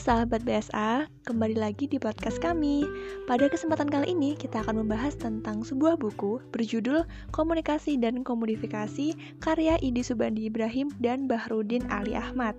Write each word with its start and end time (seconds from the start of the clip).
sahabat 0.00 0.40
BSA, 0.48 1.12
kembali 1.28 1.60
lagi 1.60 1.84
di 1.84 2.00
podcast 2.00 2.40
kami. 2.40 2.88
Pada 3.28 3.52
kesempatan 3.52 3.84
kali 3.84 4.16
ini 4.16 4.32
kita 4.32 4.64
akan 4.64 4.80
membahas 4.80 5.12
tentang 5.12 5.60
sebuah 5.60 6.00
buku 6.00 6.40
berjudul 6.56 7.04
Komunikasi 7.36 8.00
dan 8.00 8.24
Komodifikasi 8.24 9.12
karya 9.44 9.76
Idi 9.84 10.00
Subandi 10.00 10.48
Ibrahim 10.48 10.88
dan 11.04 11.28
Bahrudin 11.28 11.84
Ali 11.92 12.16
Ahmad. 12.16 12.56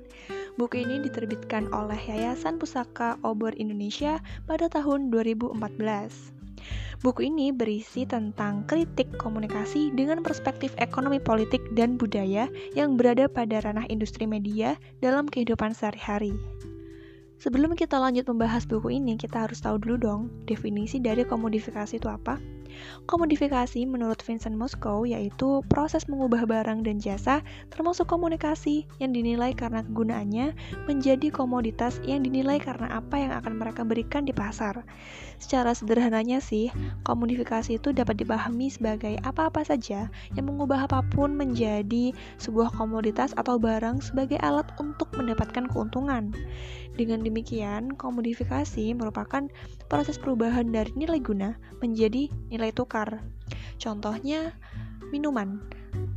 Buku 0.61 0.85
ini 0.85 1.01
diterbitkan 1.01 1.65
oleh 1.73 1.97
Yayasan 1.97 2.61
Pusaka 2.61 3.17
Obor 3.25 3.57
Indonesia 3.57 4.21
pada 4.45 4.69
tahun 4.69 5.09
2014. 5.09 5.57
Buku 7.01 7.25
ini 7.25 7.49
berisi 7.49 8.05
tentang 8.05 8.69
kritik 8.69 9.09
komunikasi 9.17 9.89
dengan 9.97 10.21
perspektif 10.21 10.77
ekonomi 10.77 11.17
politik 11.17 11.65
dan 11.73 11.97
budaya 11.97 12.45
yang 12.77 13.01
berada 13.01 13.25
pada 13.25 13.65
ranah 13.65 13.89
industri 13.89 14.29
media 14.29 14.77
dalam 15.01 15.25
kehidupan 15.25 15.73
sehari-hari. 15.73 16.37
Sebelum 17.41 17.73
kita 17.73 17.97
lanjut 17.97 18.29
membahas 18.29 18.69
buku 18.69 19.01
ini, 19.01 19.17
kita 19.17 19.49
harus 19.49 19.65
tahu 19.65 19.81
dulu 19.81 19.97
dong 19.97 20.21
definisi 20.45 21.01
dari 21.01 21.25
komodifikasi 21.25 21.97
itu 21.97 22.05
apa. 22.05 22.37
Komodifikasi 23.09 23.83
menurut 23.83 24.21
Vincent 24.23 24.55
Moscow 24.55 25.03
yaitu 25.03 25.65
proses 25.67 26.07
mengubah 26.07 26.47
barang 26.47 26.85
dan 26.85 27.01
jasa 27.01 27.43
termasuk 27.73 28.07
komunikasi 28.07 28.87
yang 29.03 29.11
dinilai 29.11 29.51
karena 29.51 29.83
kegunaannya 29.83 30.55
menjadi 30.87 31.27
komoditas 31.33 31.99
yang 32.07 32.23
dinilai 32.23 32.61
karena 32.61 32.87
apa 32.93 33.19
yang 33.19 33.33
akan 33.35 33.59
mereka 33.59 33.81
berikan 33.83 34.23
di 34.23 34.31
pasar. 34.31 34.85
Secara 35.41 35.73
sederhananya 35.73 36.37
sih, 36.39 36.69
komodifikasi 37.03 37.81
itu 37.81 37.91
dapat 37.91 38.21
dipahami 38.21 38.69
sebagai 38.69 39.17
apa-apa 39.25 39.65
saja 39.65 40.07
yang 40.37 40.45
mengubah 40.45 40.85
apa 40.85 41.01
pun 41.09 41.33
menjadi 41.33 42.13
sebuah 42.37 42.71
komoditas 42.77 43.33
atau 43.35 43.57
barang 43.57 43.99
sebagai 44.05 44.37
alat 44.39 44.69
untuk 44.77 45.09
mendapatkan 45.17 45.65
keuntungan. 45.67 46.31
Dengan 46.91 47.23
demikian, 47.23 47.95
komodifikasi 47.95 48.91
merupakan 48.93 49.47
proses 49.87 50.19
perubahan 50.19 50.69
dari 50.69 50.91
nilai 50.93 51.23
guna 51.23 51.55
menjadi 51.79 52.27
nilai 52.51 52.71
tukar. 52.75 53.23
Contohnya, 53.79 54.51
minuman. 55.11 55.63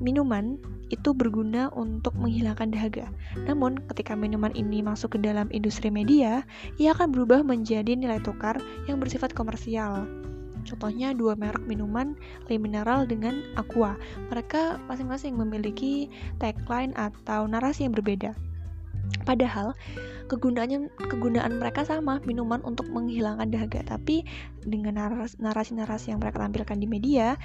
Minuman 0.03 0.59
itu 0.93 1.17
berguna 1.17 1.71
untuk 1.75 2.15
menghilangkan 2.19 2.71
dahaga. 2.71 3.07
Namun, 3.47 3.81
ketika 3.91 4.15
minuman 4.15 4.53
ini 4.55 4.83
masuk 4.83 5.17
ke 5.17 5.19
dalam 5.23 5.49
industri 5.51 5.89
media, 5.89 6.47
ia 6.79 6.91
akan 6.93 7.11
berubah 7.11 7.43
menjadi 7.47 7.95
nilai 7.95 8.21
tukar 8.23 8.59
yang 8.91 8.99
bersifat 8.99 9.33
komersial. 9.33 10.07
Contohnya 10.65 11.13
dua 11.13 11.37
merek 11.37 11.69
minuman, 11.69 12.17
Le 12.49 12.57
Mineral 12.57 13.05
dengan 13.05 13.45
Aqua. 13.55 14.01
Mereka 14.33 14.81
masing-masing 14.89 15.37
memiliki 15.37 16.09
tagline 16.41 16.97
atau 16.97 17.45
narasi 17.45 17.85
yang 17.85 17.93
berbeda. 17.93 18.33
Padahal 19.25 19.73
kegunaannya 20.29 20.93
kegunaan 21.09 21.57
mereka 21.61 21.85
sama 21.85 22.21
minuman 22.29 22.61
untuk 22.65 22.89
menghilangkan 22.93 23.49
dahaga 23.53 23.81
tapi 23.97 24.25
dengan 24.65 24.97
narasi-narasi 25.41 26.13
yang 26.13 26.21
mereka 26.21 26.41
tampilkan 26.41 26.77
di 26.81 26.89
media 26.89 27.37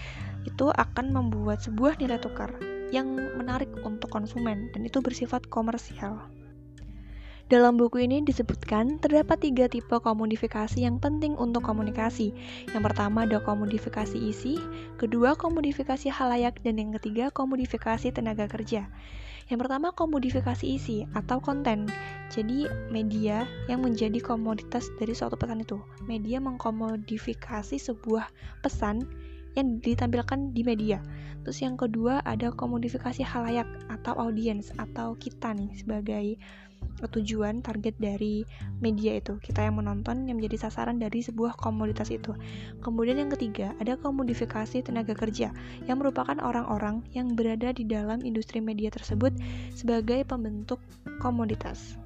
itu 0.47 0.71
akan 0.71 1.11
membuat 1.11 1.63
sebuah 1.63 1.99
nilai 1.99 2.19
tukar 2.19 2.55
yang 2.89 3.15
menarik 3.37 3.69
untuk 3.85 4.09
konsumen 4.09 4.71
dan 4.73 4.81
itu 4.83 4.99
bersifat 4.99 5.45
komersial. 5.47 6.25
Dalam 7.49 7.81
buku 7.81 8.05
ini 8.05 8.21
disebutkan 8.21 9.01
terdapat 9.01 9.41
tiga 9.41 9.65
tipe 9.65 9.97
komodifikasi 9.97 10.77
yang 10.85 11.01
penting 11.01 11.33
untuk 11.33 11.65
komunikasi. 11.65 12.29
Yang 12.69 12.93
pertama 12.93 13.25
ada 13.25 13.41
komodifikasi 13.41 14.21
isi, 14.21 14.61
kedua 15.01 15.33
komodifikasi 15.33 16.13
halayak, 16.13 16.61
dan 16.61 16.77
yang 16.77 16.93
ketiga 17.01 17.33
komodifikasi 17.33 18.13
tenaga 18.13 18.45
kerja. 18.45 18.85
Yang 19.49 19.65
pertama 19.65 19.89
komodifikasi 19.89 20.61
isi 20.61 21.09
atau 21.17 21.41
konten. 21.41 21.89
Jadi 22.29 22.69
media 22.93 23.49
yang 23.65 23.81
menjadi 23.81 24.21
komoditas 24.21 24.85
dari 25.01 25.17
suatu 25.17 25.33
pesan 25.33 25.65
itu. 25.65 25.81
Media 26.05 26.37
mengkomodifikasi 26.37 27.81
sebuah 27.81 28.29
pesan 28.61 29.09
yang 29.59 29.83
ditampilkan 29.83 30.55
di 30.55 30.63
media. 30.63 31.03
Terus 31.43 31.59
yang 31.63 31.75
kedua 31.79 32.23
ada 32.23 32.51
komodifikasi 32.51 33.23
halayak 33.23 33.67
atau 33.91 34.15
audiens 34.15 34.71
atau 34.75 35.15
kita 35.15 35.55
nih 35.55 35.71
sebagai 35.75 36.25
tujuan 36.99 37.59
target 37.63 37.95
dari 37.99 38.43
media 38.79 39.19
itu. 39.19 39.39
Kita 39.39 39.63
yang 39.63 39.79
menonton 39.79 40.27
yang 40.27 40.39
menjadi 40.39 40.67
sasaran 40.67 40.99
dari 40.99 41.23
sebuah 41.23 41.55
komoditas 41.59 42.11
itu. 42.11 42.35
Kemudian 42.83 43.19
yang 43.19 43.31
ketiga 43.31 43.75
ada 43.79 43.95
komodifikasi 43.99 44.83
tenaga 44.83 45.15
kerja 45.15 45.51
yang 45.87 45.97
merupakan 45.99 46.35
orang-orang 46.39 47.03
yang 47.15 47.35
berada 47.35 47.71
di 47.71 47.87
dalam 47.87 48.23
industri 48.23 48.59
media 48.63 48.91
tersebut 48.91 49.35
sebagai 49.75 50.23
pembentuk 50.27 50.79
komoditas 51.19 51.99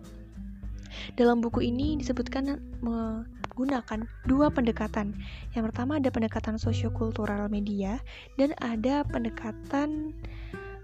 dalam 1.15 1.43
buku 1.43 1.65
ini 1.67 1.99
disebutkan 1.99 2.59
menggunakan 2.83 4.05
dua 4.25 4.47
pendekatan. 4.49 5.13
Yang 5.53 5.63
pertama 5.71 5.97
ada 6.01 6.09
pendekatan 6.09 6.55
sosiokultural 6.57 7.47
media 7.47 8.01
dan 8.37 8.57
ada 8.61 9.05
pendekatan 9.07 10.13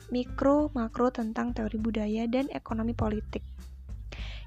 mikro 0.09 0.74
makro 0.74 1.14
tentang 1.14 1.53
teori 1.53 1.78
budaya 1.78 2.25
dan 2.25 2.50
ekonomi 2.53 2.97
politik. 2.97 3.46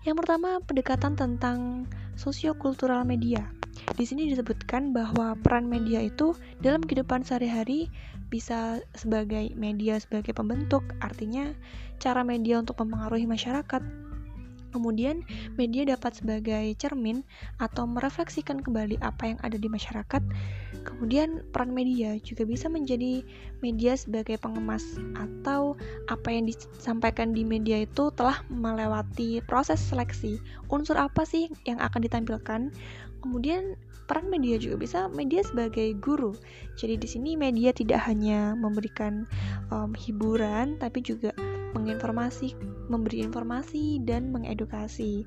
Yang 0.03 0.27
pertama, 0.27 0.59
pendekatan 0.67 1.15
tentang 1.15 1.87
sosiokultural 2.19 3.07
media. 3.07 3.47
Di 3.95 4.03
sini 4.03 4.27
disebutkan 4.27 4.91
bahwa 4.91 5.39
peran 5.39 5.71
media 5.71 6.03
itu 6.03 6.35
dalam 6.59 6.83
kehidupan 6.83 7.23
sehari-hari 7.23 7.87
bisa 8.27 8.83
sebagai 8.99 9.55
media 9.55 10.03
sebagai 10.03 10.35
pembentuk, 10.35 10.83
artinya 10.99 11.55
cara 12.03 12.27
media 12.27 12.59
untuk 12.59 12.83
mempengaruhi 12.83 13.31
masyarakat 13.31 13.83
Kemudian, 14.73 15.21
media 15.61 15.85
dapat 15.85 16.17
sebagai 16.17 16.73
cermin 16.81 17.21
atau 17.61 17.85
merefleksikan 17.85 18.65
kembali 18.65 18.99
apa 19.05 19.37
yang 19.37 19.39
ada 19.45 19.61
di 19.61 19.69
masyarakat. 19.69 20.23
Kemudian, 20.83 21.45
peran 21.53 21.77
media 21.77 22.17
juga 22.25 22.49
bisa 22.49 22.73
menjadi 22.73 23.21
media 23.61 23.95
sebagai 23.95 24.41
pengemas 24.41 24.83
atau 25.15 25.77
apa 26.09 26.29
yang 26.33 26.49
disampaikan 26.49 27.37
di 27.37 27.45
media 27.45 27.85
itu 27.85 28.09
telah 28.17 28.41
melewati 28.49 29.45
proses 29.45 29.79
seleksi. 29.79 30.41
Unsur 30.73 30.97
apa 30.97 31.23
sih 31.29 31.53
yang 31.69 31.79
akan 31.79 32.01
ditampilkan? 32.03 32.73
Kemudian, 33.23 33.79
peran 34.11 34.27
media 34.29 34.59
juga 34.59 34.77
bisa 34.83 34.99
media 35.13 35.41
sebagai 35.47 35.95
guru. 36.03 36.35
Jadi 36.75 36.99
di 36.99 37.09
sini 37.09 37.31
media 37.39 37.71
tidak 37.71 38.03
hanya 38.05 38.53
memberikan 38.59 39.25
um, 39.71 39.95
hiburan, 39.95 40.77
tapi 40.77 41.01
juga 41.01 41.31
menginformasi, 41.73 42.55
memberi 42.89 43.25
informasi 43.25 44.01
dan 44.05 44.31
mengedukasi. 44.33 45.25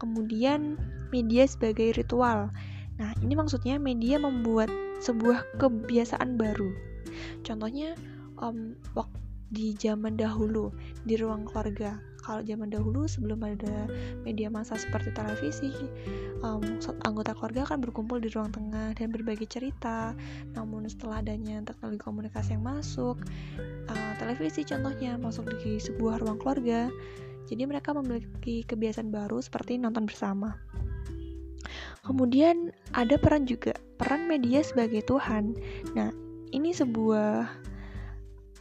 Kemudian 0.00 0.76
media 1.12 1.44
sebagai 1.48 1.96
ritual. 1.96 2.52
Nah, 2.96 3.10
ini 3.20 3.36
maksudnya 3.36 3.76
media 3.76 4.16
membuat 4.16 4.72
sebuah 5.04 5.60
kebiasaan 5.60 6.40
baru. 6.40 6.72
Contohnya 7.44 7.92
um, 8.40 8.76
waktu 8.96 9.26
di 9.46 9.78
zaman 9.78 10.18
dahulu 10.18 10.74
di 11.06 11.14
ruang 11.14 11.46
keluarga 11.46 11.94
kalau 12.26 12.42
zaman 12.42 12.66
dahulu 12.66 13.06
sebelum 13.06 13.38
ada 13.46 13.86
media 14.26 14.50
massa 14.50 14.74
seperti 14.74 15.14
televisi 15.14 15.70
um, 16.42 16.82
anggota 17.06 17.30
keluarga 17.38 17.62
akan 17.70 17.78
berkumpul 17.78 18.18
di 18.18 18.26
ruang 18.34 18.50
tengah 18.50 18.90
dan 18.98 19.14
berbagi 19.14 19.46
cerita 19.46 20.10
namun 20.58 20.90
setelah 20.90 21.22
adanya 21.22 21.62
teknologi 21.62 22.02
komunikasi 22.02 22.58
yang 22.58 22.66
masuk 22.66 23.22
uh, 23.86 24.05
televisi 24.16 24.66
contohnya 24.66 25.20
masuk 25.20 25.48
di 25.62 25.78
sebuah 25.78 26.20
ruang 26.20 26.40
keluarga 26.40 26.88
jadi 27.46 27.62
mereka 27.68 27.94
memiliki 27.94 28.66
kebiasaan 28.66 29.14
baru 29.14 29.38
seperti 29.38 29.78
nonton 29.78 30.08
bersama 30.08 30.58
kemudian 32.02 32.74
ada 32.94 33.16
peran 33.20 33.46
juga 33.46 33.76
peran 34.00 34.26
media 34.26 34.64
sebagai 34.64 35.04
Tuhan 35.06 35.54
nah 35.94 36.10
ini 36.50 36.72
sebuah 36.72 37.46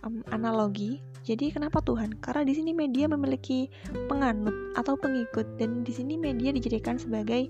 um, 0.05 0.21
analogi 0.29 1.01
jadi 1.25 1.49
kenapa 1.49 1.81
Tuhan? 1.81 2.21
Karena 2.21 2.45
di 2.45 2.53
sini 2.53 2.71
media 2.71 3.09
memiliki 3.09 3.65
penganut 4.05 4.53
atau 4.77 4.93
pengikut 4.93 5.57
dan 5.57 5.81
di 5.81 5.89
sini 5.89 6.21
media 6.21 6.53
dijadikan 6.53 7.01
sebagai 7.01 7.49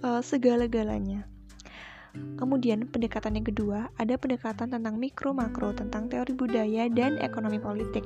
uh, 0.00 0.24
segala-galanya. 0.24 1.28
Kemudian 2.40 2.88
pendekatan 2.88 3.36
yang 3.36 3.46
kedua 3.46 3.92
ada 4.00 4.16
pendekatan 4.16 4.72
tentang 4.72 4.96
mikro 4.96 5.30
makro 5.36 5.70
tentang 5.76 6.08
teori 6.08 6.32
budaya 6.32 6.88
dan 6.90 7.20
ekonomi 7.20 7.60
politik. 7.60 8.02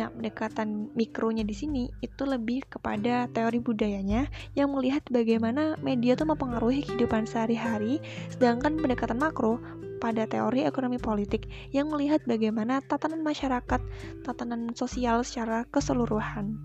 Nah, 0.00 0.08
pendekatan 0.08 0.88
mikronya 0.96 1.44
di 1.44 1.52
sini 1.52 1.84
itu 2.00 2.22
lebih 2.24 2.64
kepada 2.70 3.28
teori 3.36 3.60
budayanya 3.60 4.30
yang 4.56 4.72
melihat 4.72 5.04
bagaimana 5.12 5.76
media 5.84 6.16
itu 6.16 6.24
mempengaruhi 6.24 6.86
kehidupan 6.86 7.28
sehari-hari, 7.28 8.00
sedangkan 8.32 8.80
pendekatan 8.80 9.20
makro 9.20 9.60
pada 10.00 10.24
teori 10.24 10.64
ekonomi 10.64 10.96
politik 10.96 11.44
yang 11.76 11.92
melihat 11.92 12.24
bagaimana 12.24 12.80
tatanan 12.80 13.20
masyarakat, 13.20 13.80
tatanan 14.24 14.72
sosial 14.72 15.20
secara 15.20 15.68
keseluruhan. 15.68 16.56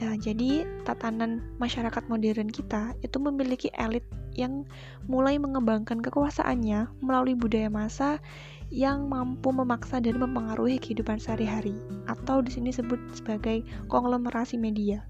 Ya, 0.00 0.16
jadi 0.16 0.64
tatanan 0.88 1.44
masyarakat 1.60 2.08
modern 2.08 2.48
kita 2.48 2.96
itu 3.04 3.20
memiliki 3.20 3.68
elit 3.76 4.08
yang 4.40 4.64
mulai 5.04 5.36
mengembangkan 5.36 6.00
kekuasaannya 6.00 6.88
melalui 7.04 7.36
budaya 7.36 7.68
massa 7.68 8.24
yang 8.72 9.10
mampu 9.10 9.52
memaksa 9.52 10.00
dan 10.00 10.16
mempengaruhi 10.16 10.80
kehidupan 10.80 11.20
sehari-hari 11.20 11.76
atau 12.08 12.40
di 12.40 12.54
sini 12.54 12.72
disebut 12.72 12.98
sebagai 13.12 13.60
konglomerasi 13.92 14.56
media. 14.56 15.04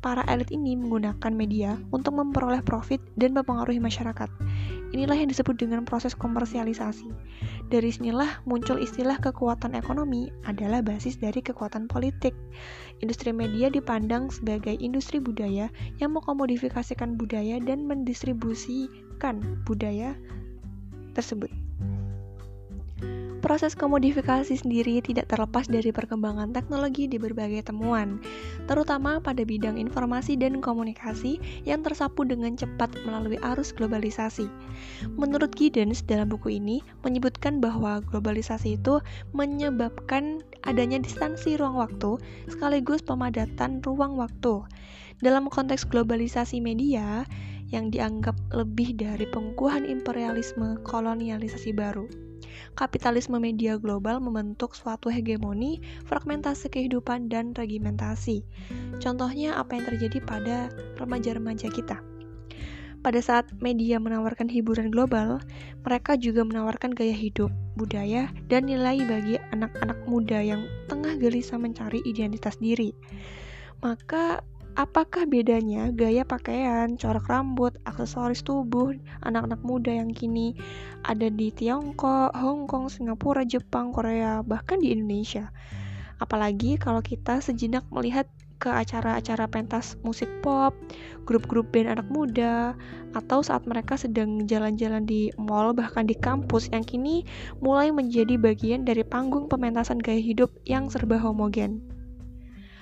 Para 0.00 0.24
elit 0.32 0.48
ini 0.48 0.72
menggunakan 0.72 1.32
media 1.36 1.76
untuk 1.92 2.16
memperoleh 2.16 2.64
profit 2.64 3.04
dan 3.20 3.36
mempengaruhi 3.36 3.76
masyarakat. 3.76 4.32
Inilah 4.90 5.14
yang 5.14 5.30
disebut 5.30 5.54
dengan 5.54 5.86
proses 5.86 6.18
komersialisasi. 6.18 7.06
Dari 7.70 7.90
sinilah 7.94 8.42
muncul 8.42 8.82
istilah 8.82 9.22
kekuatan 9.22 9.78
ekonomi 9.78 10.34
adalah 10.42 10.82
basis 10.82 11.14
dari 11.14 11.38
kekuatan 11.38 11.86
politik. 11.86 12.34
Industri 12.98 13.30
media 13.30 13.70
dipandang 13.70 14.34
sebagai 14.34 14.74
industri 14.82 15.22
budaya 15.22 15.70
yang 16.02 16.18
mengkomodifikasikan 16.18 17.14
budaya 17.14 17.62
dan 17.62 17.86
mendistribusikan 17.86 19.62
budaya 19.62 20.18
tersebut. 21.14 21.59
Proses 23.50 23.74
komodifikasi 23.74 24.62
sendiri 24.62 25.02
tidak 25.02 25.26
terlepas 25.26 25.66
dari 25.66 25.90
perkembangan 25.90 26.54
teknologi 26.54 27.10
di 27.10 27.18
berbagai 27.18 27.66
temuan, 27.66 28.22
terutama 28.70 29.18
pada 29.18 29.42
bidang 29.42 29.74
informasi 29.74 30.38
dan 30.38 30.62
komunikasi 30.62 31.42
yang 31.66 31.82
tersapu 31.82 32.22
dengan 32.22 32.54
cepat 32.54 32.94
melalui 33.02 33.42
arus 33.42 33.74
globalisasi. 33.74 34.46
Menurut 35.18 35.50
Giddens 35.58 36.06
dalam 36.06 36.30
buku 36.30 36.62
ini 36.62 36.78
menyebutkan 37.02 37.58
bahwa 37.58 37.98
globalisasi 38.06 38.78
itu 38.78 39.02
menyebabkan 39.34 40.46
adanya 40.62 41.02
distansi 41.02 41.58
ruang 41.58 41.74
waktu 41.74 42.22
sekaligus 42.46 43.02
pemadatan 43.02 43.82
ruang 43.82 44.14
waktu. 44.14 44.62
Dalam 45.26 45.50
konteks 45.50 45.90
globalisasi 45.90 46.62
media 46.62 47.26
yang 47.74 47.90
dianggap 47.90 48.38
lebih 48.54 48.94
dari 48.94 49.26
pengukuhan 49.26 49.82
imperialisme 49.90 50.78
kolonialisasi 50.86 51.74
baru 51.74 52.29
kapitalisme 52.78 53.36
media 53.38 53.76
global 53.76 54.18
membentuk 54.22 54.76
suatu 54.76 55.12
hegemoni, 55.12 55.82
fragmentasi 56.06 56.70
kehidupan, 56.70 57.28
dan 57.28 57.52
regimentasi. 57.56 58.42
Contohnya 59.02 59.56
apa 59.56 59.76
yang 59.76 59.84
terjadi 59.88 60.18
pada 60.24 60.72
remaja-remaja 61.00 61.68
kita. 61.72 61.98
Pada 63.00 63.16
saat 63.24 63.48
media 63.64 63.96
menawarkan 63.96 64.52
hiburan 64.52 64.92
global, 64.92 65.40
mereka 65.88 66.20
juga 66.20 66.44
menawarkan 66.44 66.92
gaya 66.92 67.16
hidup, 67.16 67.48
budaya, 67.72 68.28
dan 68.52 68.68
nilai 68.68 69.00
bagi 69.08 69.40
anak-anak 69.56 69.96
muda 70.04 70.44
yang 70.44 70.68
tengah 70.84 71.16
gelisah 71.16 71.56
mencari 71.56 72.04
identitas 72.04 72.60
diri. 72.60 72.92
Maka 73.80 74.44
Apakah 74.78 75.26
bedanya 75.26 75.90
gaya 75.90 76.22
pakaian, 76.22 76.94
corak 76.94 77.26
rambut, 77.26 77.74
aksesoris 77.82 78.46
tubuh 78.46 78.94
anak-anak 79.26 79.58
muda 79.66 79.90
yang 79.90 80.14
kini 80.14 80.54
ada 81.02 81.26
di 81.26 81.50
Tiongkok, 81.50 82.30
Hong 82.38 82.70
Kong, 82.70 82.86
Singapura, 82.86 83.42
Jepang, 83.42 83.90
Korea, 83.90 84.46
bahkan 84.46 84.78
di 84.78 84.94
Indonesia? 84.94 85.50
Apalagi 86.22 86.78
kalau 86.78 87.02
kita 87.02 87.42
sejenak 87.42 87.82
melihat 87.90 88.30
ke 88.60 88.68
acara-acara 88.68 89.48
pentas 89.48 89.96
musik 90.04 90.28
pop, 90.44 90.76
grup-grup 91.24 91.72
band 91.72 91.96
anak 91.96 92.06
muda, 92.12 92.76
atau 93.16 93.40
saat 93.40 93.64
mereka 93.64 93.96
sedang 93.96 94.44
jalan-jalan 94.44 95.02
di 95.08 95.32
mall 95.40 95.72
bahkan 95.72 96.04
di 96.04 96.14
kampus 96.14 96.68
yang 96.70 96.84
kini 96.84 97.24
mulai 97.64 97.88
menjadi 97.88 98.36
bagian 98.36 98.84
dari 98.84 99.02
panggung 99.02 99.48
pementasan 99.48 99.98
gaya 99.98 100.20
hidup 100.20 100.52
yang 100.68 100.92
serba 100.92 101.16
homogen. 101.16 101.99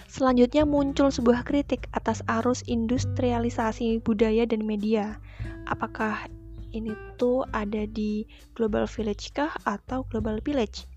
Selanjutnya 0.08 0.64
muncul 0.64 1.12
sebuah 1.12 1.44
kritik 1.44 1.84
atas 1.92 2.24
arus 2.40 2.64
industrialisasi 2.64 4.00
budaya 4.00 4.48
dan 4.48 4.64
media. 4.64 5.20
Apakah 5.68 6.32
ini 6.72 6.96
tuh 7.20 7.44
ada 7.52 7.84
di 7.84 8.24
global 8.56 8.88
village 8.88 9.28
kah 9.36 9.52
atau 9.68 10.08
global 10.08 10.40
village? 10.40 10.88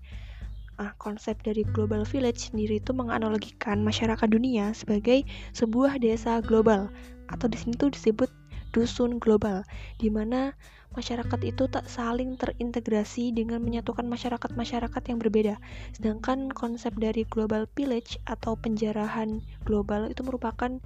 Nah, 0.80 0.96
konsep 0.96 1.38
dari 1.44 1.62
global 1.76 2.08
village 2.08 2.50
sendiri 2.50 2.80
itu 2.80 2.96
menganalogikan 2.96 3.84
masyarakat 3.84 4.26
dunia 4.26 4.72
sebagai 4.72 5.28
sebuah 5.52 6.00
desa 6.00 6.40
global 6.40 6.88
atau 7.28 7.46
di 7.46 7.60
tuh 7.76 7.92
disebut 7.92 8.32
dusun 8.72 9.20
global 9.20 9.62
di 10.00 10.08
mana 10.08 10.56
masyarakat 10.94 11.40
itu 11.44 11.68
tak 11.68 11.88
saling 11.88 12.36
terintegrasi 12.36 13.32
dengan 13.32 13.64
menyatukan 13.64 14.04
masyarakat-masyarakat 14.08 15.02
yang 15.08 15.18
berbeda. 15.18 15.54
Sedangkan 15.96 16.52
konsep 16.52 16.92
dari 16.96 17.24
global 17.28 17.68
village 17.76 18.20
atau 18.28 18.56
penjarahan 18.56 19.40
global 19.64 20.08
itu 20.12 20.22
merupakan 20.22 20.78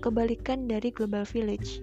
kebalikan 0.00 0.66
dari 0.66 0.90
global 0.90 1.22
village. 1.28 1.80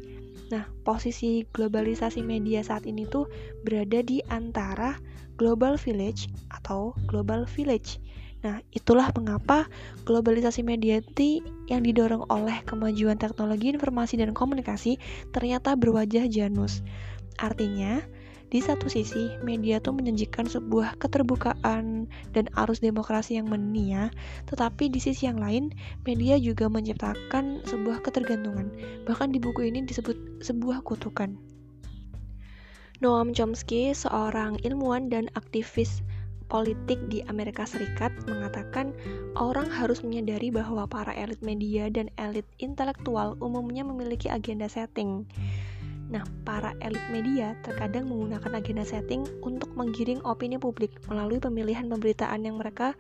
Nah, 0.54 0.68
posisi 0.86 1.42
globalisasi 1.50 2.22
media 2.22 2.62
saat 2.62 2.86
ini 2.86 3.10
tuh 3.10 3.26
berada 3.66 4.06
di 4.06 4.22
antara 4.30 4.94
global 5.36 5.76
village 5.76 6.30
atau 6.54 6.94
global 7.10 7.50
village. 7.50 7.98
Nah, 8.46 8.62
itulah 8.70 9.10
mengapa 9.18 9.66
globalisasi 10.06 10.62
media 10.62 11.02
yang 11.66 11.82
didorong 11.82 12.30
oleh 12.30 12.62
kemajuan 12.70 13.18
teknologi 13.18 13.74
informasi 13.74 14.22
dan 14.22 14.38
komunikasi 14.38 15.02
ternyata 15.34 15.74
berwajah 15.74 16.30
Janus. 16.30 16.86
Artinya, 17.40 18.00
di 18.54 18.64
satu 18.64 18.88
sisi, 18.88 19.36
media 19.42 19.82
tuh 19.82 19.98
menjanjikan 19.98 20.46
sebuah 20.48 21.02
keterbukaan 21.02 22.08
dan 22.32 22.46
arus 22.56 22.80
demokrasi 22.80 23.42
yang 23.42 23.50
menia, 23.50 24.14
tetapi 24.48 24.88
di 24.88 25.02
sisi 25.02 25.28
yang 25.28 25.42
lain, 25.42 25.74
media 26.06 26.38
juga 26.40 26.70
menciptakan 26.70 27.66
sebuah 27.66 28.06
ketergantungan. 28.06 28.72
Bahkan 29.04 29.34
di 29.34 29.42
buku 29.42 29.68
ini 29.68 29.84
disebut 29.84 30.46
sebuah 30.46 30.86
kutukan. 30.86 31.36
Noam 33.04 33.36
Chomsky, 33.36 33.92
seorang 33.92 34.56
ilmuwan 34.64 35.12
dan 35.12 35.28
aktivis 35.36 36.00
politik 36.48 37.02
di 37.10 37.26
Amerika 37.26 37.66
Serikat 37.66 38.14
mengatakan 38.30 38.94
orang 39.36 39.68
harus 39.68 40.06
menyadari 40.06 40.54
bahwa 40.54 40.86
para 40.86 41.12
elit 41.12 41.42
media 41.42 41.90
dan 41.90 42.08
elit 42.22 42.46
intelektual 42.62 43.36
umumnya 43.42 43.82
memiliki 43.82 44.30
agenda 44.30 44.70
setting. 44.70 45.26
Nah, 46.06 46.22
para 46.46 46.78
elit 46.86 47.02
media 47.10 47.58
terkadang 47.66 48.06
menggunakan 48.06 48.62
agenda 48.62 48.86
setting 48.86 49.26
untuk 49.42 49.74
menggiring 49.74 50.22
opini 50.22 50.62
publik 50.62 50.94
melalui 51.10 51.42
pemilihan 51.42 51.90
pemberitaan 51.90 52.46
yang 52.46 52.62
mereka 52.62 52.94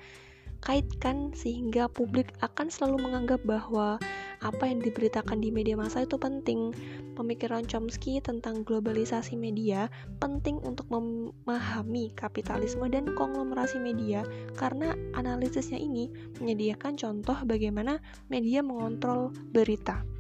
kaitkan 0.66 1.30
sehingga 1.38 1.86
publik 1.86 2.34
akan 2.42 2.74
selalu 2.74 3.06
menganggap 3.06 3.38
bahwa 3.46 4.02
apa 4.42 4.64
yang 4.66 4.82
diberitakan 4.82 5.38
di 5.38 5.54
media 5.54 5.78
massa 5.78 6.04
itu 6.04 6.18
penting. 6.18 6.74
Pemikiran 7.14 7.64
Chomsky 7.70 8.20
tentang 8.20 8.66
globalisasi 8.66 9.40
media 9.40 9.88
penting 10.20 10.60
untuk 10.66 10.90
memahami 10.92 12.12
kapitalisme 12.18 12.90
dan 12.92 13.14
konglomerasi 13.14 13.80
media 13.80 14.26
karena 14.58 14.98
analisisnya 15.16 15.80
ini 15.80 16.12
menyediakan 16.42 17.00
contoh 17.00 17.38
bagaimana 17.46 18.02
media 18.28 18.60
mengontrol 18.66 19.32
berita. 19.54 20.15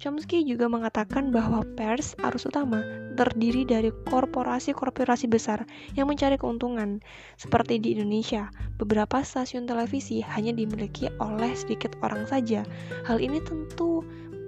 Chomsky 0.00 0.48
juga 0.48 0.64
mengatakan 0.64 1.28
bahwa 1.28 1.60
pers 1.76 2.16
arus 2.24 2.48
utama 2.48 2.80
terdiri 3.20 3.68
dari 3.68 3.92
korporasi-korporasi 4.08 5.28
besar 5.28 5.68
yang 5.92 6.08
mencari 6.08 6.40
keuntungan. 6.40 7.04
Seperti 7.36 7.76
di 7.76 7.92
Indonesia, 7.92 8.48
beberapa 8.80 9.20
stasiun 9.20 9.68
televisi 9.68 10.24
hanya 10.24 10.56
dimiliki 10.56 11.12
oleh 11.20 11.52
sedikit 11.52 12.00
orang 12.00 12.24
saja. 12.24 12.64
Hal 13.04 13.20
ini 13.20 13.44
tentu 13.44 14.00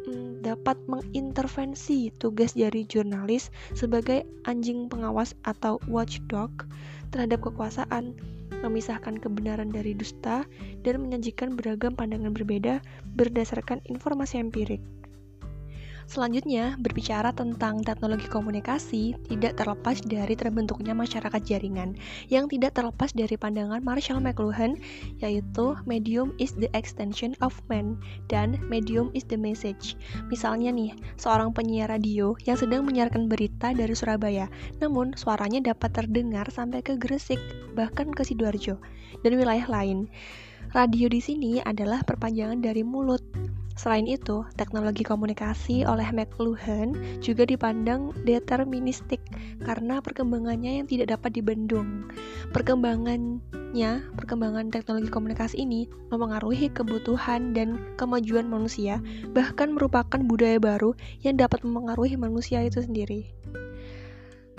mm, 0.09 0.41
dapat 0.41 0.81
mengintervensi 0.89 2.17
tugas 2.17 2.57
dari 2.57 2.89
jurnalis 2.89 3.53
sebagai 3.77 4.25
anjing 4.49 4.89
pengawas 4.89 5.37
atau 5.45 5.77
watchdog 5.85 6.65
terhadap 7.13 7.45
kekuasaan, 7.45 8.17
memisahkan 8.65 9.21
kebenaran 9.21 9.69
dari 9.69 9.93
dusta, 9.93 10.49
dan 10.81 11.05
menyajikan 11.05 11.61
beragam 11.61 11.93
pandangan 11.93 12.33
berbeda 12.33 12.81
berdasarkan 13.21 13.85
informasi 13.85 14.41
empirik. 14.41 14.81
Selanjutnya, 16.11 16.75
berbicara 16.83 17.31
tentang 17.31 17.81
teknologi 17.87 18.27
komunikasi 18.27 19.15
tidak 19.31 19.59
terlepas 19.59 20.03
dari 20.03 20.35
terbentuknya 20.35 20.93
masyarakat 20.93 21.41
jaringan 21.43 21.95
yang 22.27 22.51
tidak 22.51 22.75
terlepas 22.75 23.15
dari 23.15 23.39
pandangan 23.39 23.81
Marshall 23.81 24.23
McLuhan 24.23 24.79
yaitu 25.23 25.79
medium 25.87 26.35
is 26.43 26.53
the 26.59 26.69
extension 26.75 27.39
of 27.39 27.55
man 27.71 27.99
dan 28.27 28.59
medium 28.67 29.15
is 29.15 29.23
the 29.31 29.39
message. 29.39 29.95
Misalnya 30.29 30.75
nih, 30.75 30.93
seorang 31.17 31.55
penyiar 31.55 31.91
radio 31.91 32.35
yang 32.45 32.59
sedang 32.59 32.83
menyiarkan 32.85 33.31
berita 33.31 33.71
dari 33.73 33.95
Surabaya, 33.95 34.51
namun 34.83 35.15
suaranya 35.15 35.73
dapat 35.73 35.95
terdengar 35.95 36.51
sampai 36.51 36.83
ke 36.83 36.99
Gresik, 36.99 37.39
bahkan 37.79 38.11
ke 38.11 38.27
Sidoarjo 38.27 38.77
dan 39.23 39.33
wilayah 39.39 39.67
lain. 39.71 40.11
Radio 40.73 41.13
di 41.13 41.21
sini 41.21 41.61
adalah 41.61 42.01
perpanjangan 42.01 42.65
dari 42.65 42.81
mulut. 42.81 43.21
Selain 43.83 44.07
itu, 44.07 44.47
teknologi 44.55 45.03
komunikasi 45.03 45.83
oleh 45.83 46.07
McLuhan 46.15 46.95
juga 47.19 47.43
dipandang 47.43 48.15
deterministik 48.23 49.19
karena 49.59 49.99
perkembangannya 49.99 50.79
yang 50.79 50.87
tidak 50.87 51.19
dapat 51.19 51.35
dibendung. 51.35 52.07
Perkembangannya, 52.55 54.07
perkembangan 54.15 54.71
teknologi 54.71 55.11
komunikasi 55.11 55.67
ini 55.67 55.91
mempengaruhi 56.15 56.71
kebutuhan 56.71 57.59
dan 57.59 57.75
kemajuan 57.99 58.47
manusia, 58.47 59.03
bahkan 59.35 59.75
merupakan 59.75 60.23
budaya 60.23 60.63
baru 60.63 60.95
yang 61.27 61.35
dapat 61.35 61.67
mempengaruhi 61.67 62.15
manusia 62.15 62.63
itu 62.63 62.87
sendiri. 62.87 63.35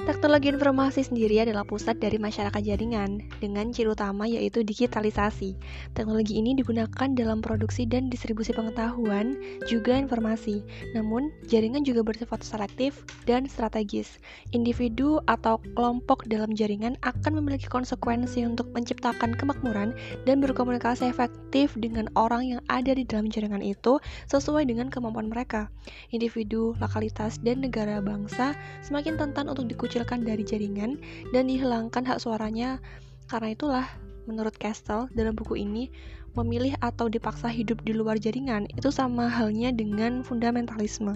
Teknologi 0.04 0.52
informasi 0.52 1.00
sendiri 1.00 1.40
adalah 1.48 1.64
pusat 1.64 1.96
dari 1.96 2.20
masyarakat 2.20 2.60
jaringan 2.60 3.24
dengan 3.40 3.72
ciri 3.72 3.88
utama 3.88 4.28
yaitu 4.28 4.60
digitalisasi. 4.60 5.56
Teknologi 5.96 6.36
ini 6.36 6.52
digunakan 6.60 7.08
dalam 7.16 7.40
produksi 7.40 7.88
dan 7.88 8.12
distribusi 8.12 8.52
pengetahuan, 8.52 9.40
juga 9.64 9.96
informasi. 9.96 10.60
Namun, 10.92 11.32
jaringan 11.48 11.88
juga 11.88 12.04
bersifat 12.04 12.44
selektif 12.44 13.08
dan 13.24 13.48
strategis. 13.48 14.20
Individu 14.52 15.24
atau 15.24 15.64
kelompok 15.72 16.28
dalam 16.28 16.52
jaringan 16.52 17.00
akan 17.08 17.40
memiliki 17.40 17.72
konsekuensi 17.72 18.44
untuk 18.44 18.76
menciptakan 18.76 19.32
kemakmuran 19.40 19.96
dan 20.28 20.44
berkomunikasi 20.44 21.08
efektif 21.08 21.80
dengan 21.80 22.12
orang 22.20 22.44
yang 22.44 22.62
ada 22.68 22.92
di 22.92 23.08
dalam 23.08 23.32
jaringan 23.32 23.64
itu 23.64 24.04
sesuai 24.28 24.68
dengan 24.68 24.92
kemampuan 24.92 25.32
mereka. 25.32 25.72
Individu, 26.12 26.76
lokalitas, 26.84 27.40
dan 27.40 27.64
negara 27.64 28.04
bangsa 28.04 28.52
semakin 28.84 29.16
rentan 29.16 29.48
untuk 29.48 29.64
dikucilkan 29.72 29.93
dikucilkan 29.94 30.26
dari 30.26 30.42
jaringan 30.42 30.98
dan 31.38 31.46
dihilangkan 31.46 32.02
hak 32.02 32.18
suaranya. 32.18 32.82
Karena 33.30 33.54
itulah, 33.54 33.86
menurut 34.26 34.58
Castle 34.58 35.06
dalam 35.14 35.38
buku 35.38 35.62
ini, 35.62 35.94
memilih 36.34 36.74
atau 36.82 37.14
dipaksa 37.14 37.46
hidup 37.46 37.86
di 37.86 37.94
luar 37.94 38.18
jaringan 38.18 38.66
itu 38.74 38.90
sama 38.90 39.30
halnya 39.30 39.70
dengan 39.70 40.26
fundamentalisme. 40.26 41.14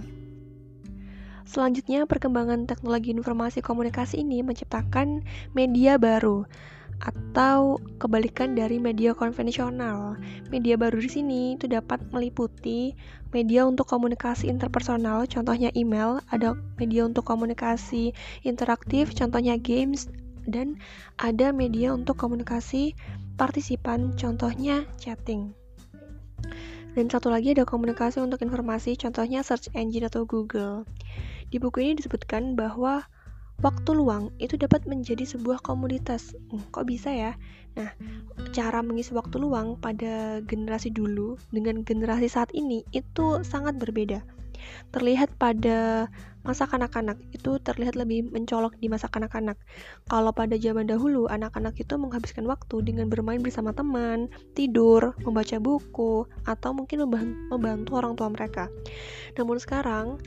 Selanjutnya, 1.50 2.06
perkembangan 2.06 2.70
teknologi 2.70 3.10
informasi 3.18 3.66
komunikasi 3.66 4.22
ini 4.22 4.46
menciptakan 4.46 5.26
media 5.58 5.98
baru 5.98 6.46
atau 7.02 7.78
kebalikan 8.02 8.58
dari 8.58 8.82
media 8.82 9.14
konvensional. 9.14 10.18
Media 10.50 10.74
baru 10.80 10.98
di 10.98 11.10
sini 11.10 11.42
itu 11.54 11.70
dapat 11.70 12.02
meliputi 12.10 12.98
media 13.36 13.68
untuk 13.68 13.86
komunikasi 13.86 14.50
interpersonal, 14.50 15.30
contohnya 15.30 15.70
email, 15.78 16.24
ada 16.34 16.58
media 16.82 17.06
untuk 17.06 17.28
komunikasi 17.28 18.16
interaktif, 18.48 19.14
contohnya 19.14 19.60
games, 19.60 20.10
dan 20.48 20.80
ada 21.20 21.52
media 21.52 21.94
untuk 21.94 22.18
komunikasi 22.18 22.96
partisipan, 23.38 24.16
contohnya 24.18 24.88
chatting. 24.98 25.54
Dan 26.98 27.14
satu 27.14 27.30
lagi 27.30 27.54
ada 27.54 27.62
komunikasi 27.62 28.18
untuk 28.26 28.42
informasi, 28.42 28.98
contohnya 28.98 29.46
search 29.46 29.70
engine 29.78 30.10
atau 30.10 30.26
Google. 30.26 30.82
Di 31.54 31.62
buku 31.62 31.86
ini 31.86 31.94
disebutkan 32.02 32.58
bahwa 32.58 33.06
waktu 33.66 33.90
luang 33.98 34.30
itu 34.38 34.54
dapat 34.54 34.86
menjadi 34.86 35.26
sebuah 35.26 35.66
komoditas. 35.66 36.38
Hmm, 36.54 36.62
kok 36.70 36.86
bisa 36.86 37.10
ya? 37.10 37.32
Nah, 37.78 37.90
cara 38.54 38.82
mengisi 38.86 39.14
waktu 39.14 39.38
luang 39.42 39.78
pada 39.78 40.42
generasi 40.46 40.94
dulu 40.94 41.38
dengan 41.50 41.82
generasi 41.82 42.30
saat 42.30 42.54
ini 42.54 42.86
itu 42.94 43.42
sangat 43.42 43.78
berbeda. 43.78 44.22
Terlihat 44.94 45.38
pada 45.38 46.10
masa 46.42 46.64
kanak-kanak 46.64 47.20
itu 47.36 47.60
terlihat 47.60 48.00
lebih 48.00 48.32
mencolok 48.32 48.80
di 48.80 48.88
masa 48.88 49.12
kanak-kanak. 49.12 49.60
Kalau 50.08 50.32
pada 50.32 50.56
zaman 50.56 50.88
dahulu, 50.88 51.28
anak-anak 51.28 51.76
itu 51.78 51.94
menghabiskan 52.00 52.48
waktu 52.48 52.82
dengan 52.88 53.12
bermain 53.12 53.44
bersama 53.44 53.76
teman, 53.76 54.32
tidur, 54.56 55.14
membaca 55.22 55.60
buku, 55.60 56.24
atau 56.48 56.72
mungkin 56.72 57.04
membantu 57.52 57.92
orang 58.00 58.16
tua 58.16 58.32
mereka. 58.32 58.72
Namun 59.36 59.60
sekarang, 59.60 60.24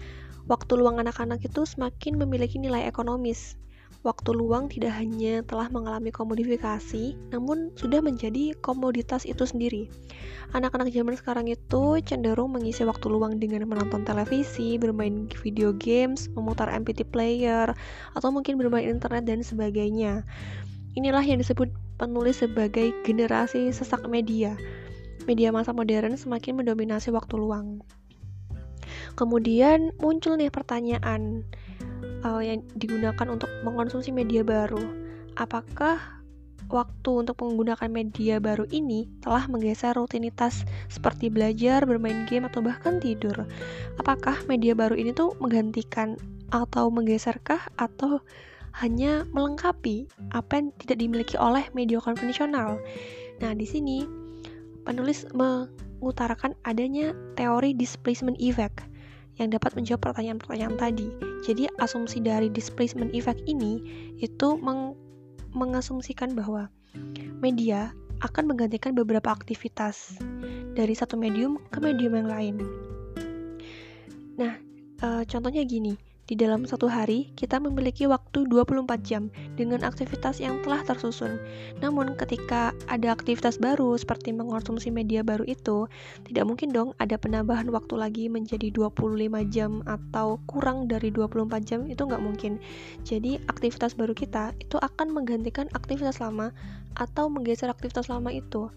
waktu 0.47 0.79
luang 0.79 1.03
anak-anak 1.03 1.43
itu 1.45 1.67
semakin 1.67 2.17
memiliki 2.17 2.57
nilai 2.57 2.87
ekonomis. 2.87 3.61
Waktu 4.01 4.33
luang 4.33 4.73
tidak 4.73 4.97
hanya 4.97 5.45
telah 5.45 5.69
mengalami 5.69 6.09
komodifikasi, 6.09 7.21
namun 7.37 7.69
sudah 7.77 8.01
menjadi 8.01 8.57
komoditas 8.65 9.29
itu 9.29 9.45
sendiri. 9.45 9.93
Anak-anak 10.57 10.89
zaman 10.89 11.21
sekarang 11.21 11.53
itu 11.53 12.01
cenderung 12.09 12.57
mengisi 12.57 12.81
waktu 12.89 13.13
luang 13.13 13.37
dengan 13.37 13.69
menonton 13.69 14.09
televisi, 14.09 14.81
bermain 14.81 15.29
video 15.45 15.77
games, 15.77 16.33
memutar 16.33 16.73
MPT 16.73 17.13
player, 17.13 17.77
atau 18.17 18.29
mungkin 18.33 18.57
bermain 18.57 18.89
internet 18.89 19.29
dan 19.29 19.45
sebagainya. 19.45 20.25
Inilah 20.97 21.21
yang 21.21 21.37
disebut 21.45 21.69
penulis 22.01 22.41
sebagai 22.41 22.97
generasi 23.05 23.69
sesak 23.69 24.09
media. 24.09 24.57
Media 25.29 25.53
masa 25.53 25.77
modern 25.77 26.17
semakin 26.17 26.57
mendominasi 26.57 27.13
waktu 27.13 27.37
luang. 27.37 27.85
Kemudian 29.19 29.95
muncul 29.99 30.37
nih 30.37 30.53
pertanyaan 30.53 31.43
uh, 32.25 32.43
yang 32.43 32.65
digunakan 32.77 33.27
untuk 33.29 33.49
mengkonsumsi 33.65 34.13
media 34.13 34.45
baru. 34.45 34.81
Apakah 35.39 36.21
waktu 36.71 37.11
untuk 37.27 37.43
menggunakan 37.43 37.91
media 37.91 38.39
baru 38.39 38.65
ini 38.71 39.11
telah 39.25 39.51
menggeser 39.51 39.97
rutinitas 39.99 40.63
seperti 40.87 41.33
belajar, 41.33 41.83
bermain 41.83 42.27
game, 42.31 42.47
atau 42.47 42.63
bahkan 42.63 43.03
tidur? 43.03 43.47
Apakah 43.99 44.39
media 44.47 44.77
baru 44.77 44.95
ini 44.95 45.11
tuh 45.11 45.35
menggantikan 45.43 46.15
atau 46.51 46.91
menggeserkah 46.91 47.63
atau 47.79 48.23
hanya 48.79 49.27
melengkapi 49.35 50.07
apa 50.31 50.63
yang 50.63 50.71
tidak 50.79 50.99
dimiliki 51.03 51.35
oleh 51.35 51.67
media 51.75 51.99
konvensional? 51.99 52.79
Nah, 53.43 53.53
di 53.57 53.67
sini 53.67 54.07
penulis 54.87 55.27
mengutarakan 55.35 56.55
adanya 56.63 57.13
teori 57.35 57.75
displacement 57.75 58.39
effect 58.39 58.90
yang 59.39 59.53
dapat 59.53 59.77
menjawab 59.79 60.11
pertanyaan-pertanyaan 60.11 60.77
tadi. 60.81 61.09
Jadi 61.47 61.71
asumsi 61.79 62.19
dari 62.25 62.51
displacement 62.51 63.15
effect 63.15 63.41
ini 63.47 63.81
itu 64.19 64.59
meng 64.59 64.97
mengasumsikan 65.51 66.35
bahwa 66.35 66.71
media 67.43 67.91
akan 68.21 68.53
menggantikan 68.53 68.93
beberapa 68.95 69.33
aktivitas 69.33 70.21
dari 70.77 70.95
satu 70.95 71.17
medium 71.19 71.59
ke 71.73 71.79
medium 71.83 72.15
yang 72.15 72.29
lain. 72.29 72.55
Nah, 74.39 74.55
e, 75.01 75.09
contohnya 75.27 75.65
gini, 75.67 75.97
di 76.31 76.39
dalam 76.39 76.63
satu 76.63 76.87
hari, 76.87 77.35
kita 77.35 77.59
memiliki 77.59 78.07
waktu 78.07 78.47
24 78.47 78.87
jam 79.03 79.35
dengan 79.59 79.83
aktivitas 79.83 80.39
yang 80.39 80.63
telah 80.63 80.79
tersusun. 80.87 81.43
Namun, 81.83 82.15
ketika 82.15 82.71
ada 82.87 83.11
aktivitas 83.11 83.59
baru 83.59 83.99
seperti 83.99 84.31
mengonsumsi 84.31 84.95
media 84.95 85.27
baru 85.27 85.43
itu, 85.51 85.91
tidak 86.31 86.47
mungkin 86.47 86.71
dong 86.71 86.95
ada 87.03 87.19
penambahan 87.19 87.67
waktu 87.75 87.99
lagi 87.99 88.25
menjadi 88.31 88.71
25 88.71 89.43
jam 89.51 89.83
atau 89.91 90.39
kurang 90.47 90.87
dari 90.87 91.11
24 91.11 91.67
jam, 91.67 91.91
itu 91.91 91.99
nggak 91.99 92.23
mungkin. 92.23 92.63
Jadi, 93.03 93.43
aktivitas 93.51 93.99
baru 93.99 94.15
kita 94.15 94.55
itu 94.63 94.79
akan 94.79 95.11
menggantikan 95.11 95.67
aktivitas 95.75 96.23
lama 96.23 96.55
atau 96.95 97.27
menggeser 97.27 97.67
aktivitas 97.67 98.07
lama 98.07 98.31
itu. 98.31 98.71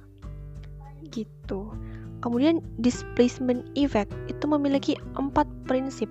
Gitu. 1.14 1.70
Kemudian 2.24 2.64
displacement 2.80 3.68
effect 3.76 4.16
itu 4.32 4.48
memiliki 4.48 4.96
empat 5.20 5.44
prinsip. 5.68 6.08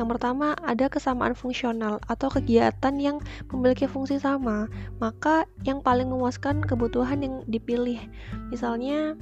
Yang 0.00 0.16
pertama 0.16 0.56
ada 0.64 0.88
kesamaan 0.88 1.36
fungsional 1.36 2.00
atau 2.08 2.32
kegiatan 2.32 2.96
yang 2.96 3.20
memiliki 3.52 3.84
fungsi 3.84 4.16
sama, 4.16 4.72
maka 5.04 5.44
yang 5.68 5.84
paling 5.84 6.08
memuaskan 6.08 6.64
kebutuhan 6.64 7.20
yang 7.20 7.34
dipilih. 7.44 8.00
Misalnya 8.48 9.20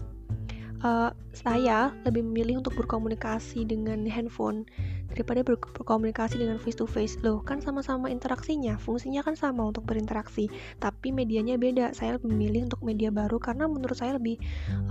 uh, 0.86 1.10
saya 1.34 1.90
lebih 2.06 2.22
memilih 2.22 2.62
untuk 2.62 2.78
berkomunikasi 2.78 3.66
dengan 3.66 4.06
handphone 4.06 4.62
daripada 5.12 5.40
ber 5.44 5.56
berkomunikasi 5.58 6.40
dengan 6.40 6.60
face 6.60 6.78
to 6.78 6.84
face 6.84 7.16
loh 7.24 7.40
kan 7.42 7.58
sama-sama 7.64 8.12
interaksinya. 8.12 8.76
Fungsinya 8.76 9.24
kan 9.24 9.34
sama 9.34 9.68
untuk 9.68 9.84
berinteraksi 9.88 10.48
tapi 10.78 11.10
medianya 11.10 11.56
beda. 11.56 11.96
Saya 11.96 12.20
memilih 12.20 12.68
untuk 12.68 12.80
media 12.84 13.08
baru 13.08 13.40
karena 13.40 13.66
menurut 13.66 13.96
saya 13.96 14.16
lebih 14.16 14.36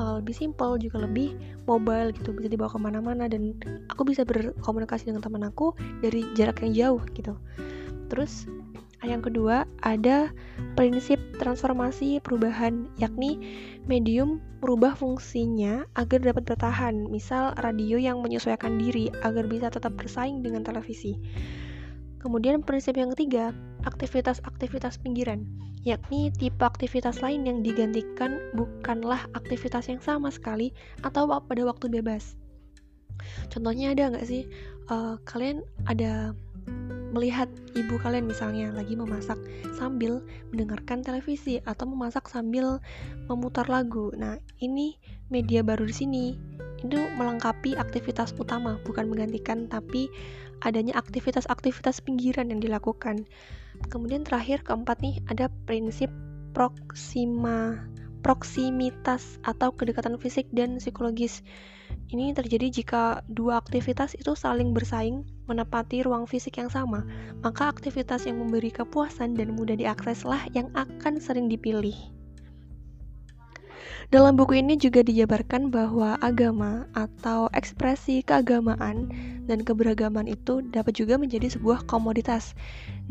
uh, 0.01 0.19
lebih 0.19 0.33
simple 0.33 0.77
juga 0.81 1.05
lebih 1.05 1.37
mobile 1.69 2.11
gitu. 2.13 2.33
Bisa 2.33 2.49
dibawa 2.49 2.69
ke 2.71 2.79
mana-mana 2.81 3.29
dan 3.29 3.53
aku 3.89 4.03
bisa 4.07 4.25
berkomunikasi 4.25 5.09
dengan 5.09 5.21
teman 5.23 5.43
aku 5.45 5.73
dari 6.01 6.25
jarak 6.33 6.61
yang 6.65 6.73
jauh 6.73 7.01
gitu. 7.13 7.37
Terus 8.07 8.47
yang 9.05 9.21
kedua, 9.21 9.69
ada 9.85 10.33
prinsip 10.73 11.21
transformasi 11.37 12.17
perubahan, 12.25 12.89
yakni 12.97 13.37
medium 13.85 14.41
merubah 14.57 14.97
fungsinya 14.97 15.85
agar 15.93 16.25
dapat 16.25 16.49
bertahan, 16.49 17.05
misal 17.05 17.53
radio 17.61 18.01
yang 18.01 18.25
menyesuaikan 18.25 18.81
diri 18.81 19.13
agar 19.21 19.45
bisa 19.45 19.69
tetap 19.69 19.93
bersaing 19.93 20.41
dengan 20.41 20.65
televisi. 20.65 21.13
Kemudian 22.17 22.65
prinsip 22.65 22.97
yang 22.97 23.13
ketiga, 23.13 23.53
aktivitas-aktivitas 23.85 24.97
pinggiran, 24.97 25.45
yakni 25.85 26.33
tipe 26.33 26.65
aktivitas 26.65 27.21
lain 27.21 27.45
yang 27.45 27.61
digantikan 27.61 28.41
bukanlah 28.57 29.29
aktivitas 29.37 29.93
yang 29.93 30.01
sama 30.01 30.33
sekali 30.33 30.73
atau 31.05 31.29
pada 31.29 31.61
waktu 31.69 31.85
bebas. 31.87 32.33
Contohnya 33.53 33.93
ada 33.93 34.09
nggak 34.09 34.25
sih, 34.25 34.49
uh, 34.89 35.21
kalian 35.29 35.61
ada 35.85 36.33
melihat 37.11 37.47
ibu 37.77 37.95
kalian 38.01 38.27
misalnya 38.27 38.73
lagi 38.75 38.97
memasak 38.97 39.39
sambil 39.75 40.23
mendengarkan 40.51 41.01
televisi 41.05 41.63
atau 41.63 41.87
memasak 41.87 42.27
sambil 42.27 42.83
memutar 43.31 43.67
lagu. 43.67 44.11
Nah, 44.15 44.39
ini 44.59 44.99
media 45.31 45.63
baru 45.63 45.87
di 45.87 45.95
sini. 45.95 46.25
Itu 46.83 46.99
melengkapi 47.17 47.73
aktivitas 47.79 48.35
utama, 48.37 48.77
bukan 48.85 49.09
menggantikan, 49.09 49.65
tapi 49.65 50.11
adanya 50.61 50.97
aktivitas-aktivitas 50.97 52.01
pinggiran 52.05 52.49
yang 52.53 52.61
dilakukan. 52.61 53.25
Kemudian 53.89 54.25
terakhir 54.25 54.65
keempat 54.65 55.01
nih 55.01 55.21
ada 55.29 55.49
prinsip 55.69 56.09
proksima 56.57 57.77
proksimitas 58.25 59.39
atau 59.45 59.71
kedekatan 59.71 60.17
fisik 60.19 60.49
dan 60.51 60.81
psikologis. 60.81 61.45
Ini 62.11 62.35
terjadi 62.35 62.67
jika 62.67 63.23
dua 63.29 63.61
aktivitas 63.61 64.17
itu 64.19 64.35
saling 64.35 64.75
bersaing 64.75 65.23
menepati 65.47 66.03
ruang 66.03 66.27
fisik 66.27 66.59
yang 66.59 66.69
sama, 66.69 67.07
maka 67.41 67.71
aktivitas 67.71 68.27
yang 68.27 68.43
memberi 68.43 68.69
kepuasan 68.69 69.33
dan 69.33 69.55
mudah 69.55 69.79
diakseslah 69.79 70.51
yang 70.51 70.67
akan 70.75 71.17
sering 71.17 71.47
dipilih. 71.47 71.95
Dalam 74.07 74.39
buku 74.39 74.63
ini 74.63 74.79
juga 74.79 75.03
dijabarkan 75.03 75.67
bahwa 75.67 76.15
agama 76.23 76.87
atau 76.95 77.51
ekspresi 77.51 78.23
keagamaan 78.23 79.11
dan 79.51 79.59
keberagaman 79.67 80.31
itu 80.31 80.63
dapat 80.71 80.95
juga 80.95 81.19
menjadi 81.19 81.51
sebuah 81.51 81.83
komoditas. 81.91 82.55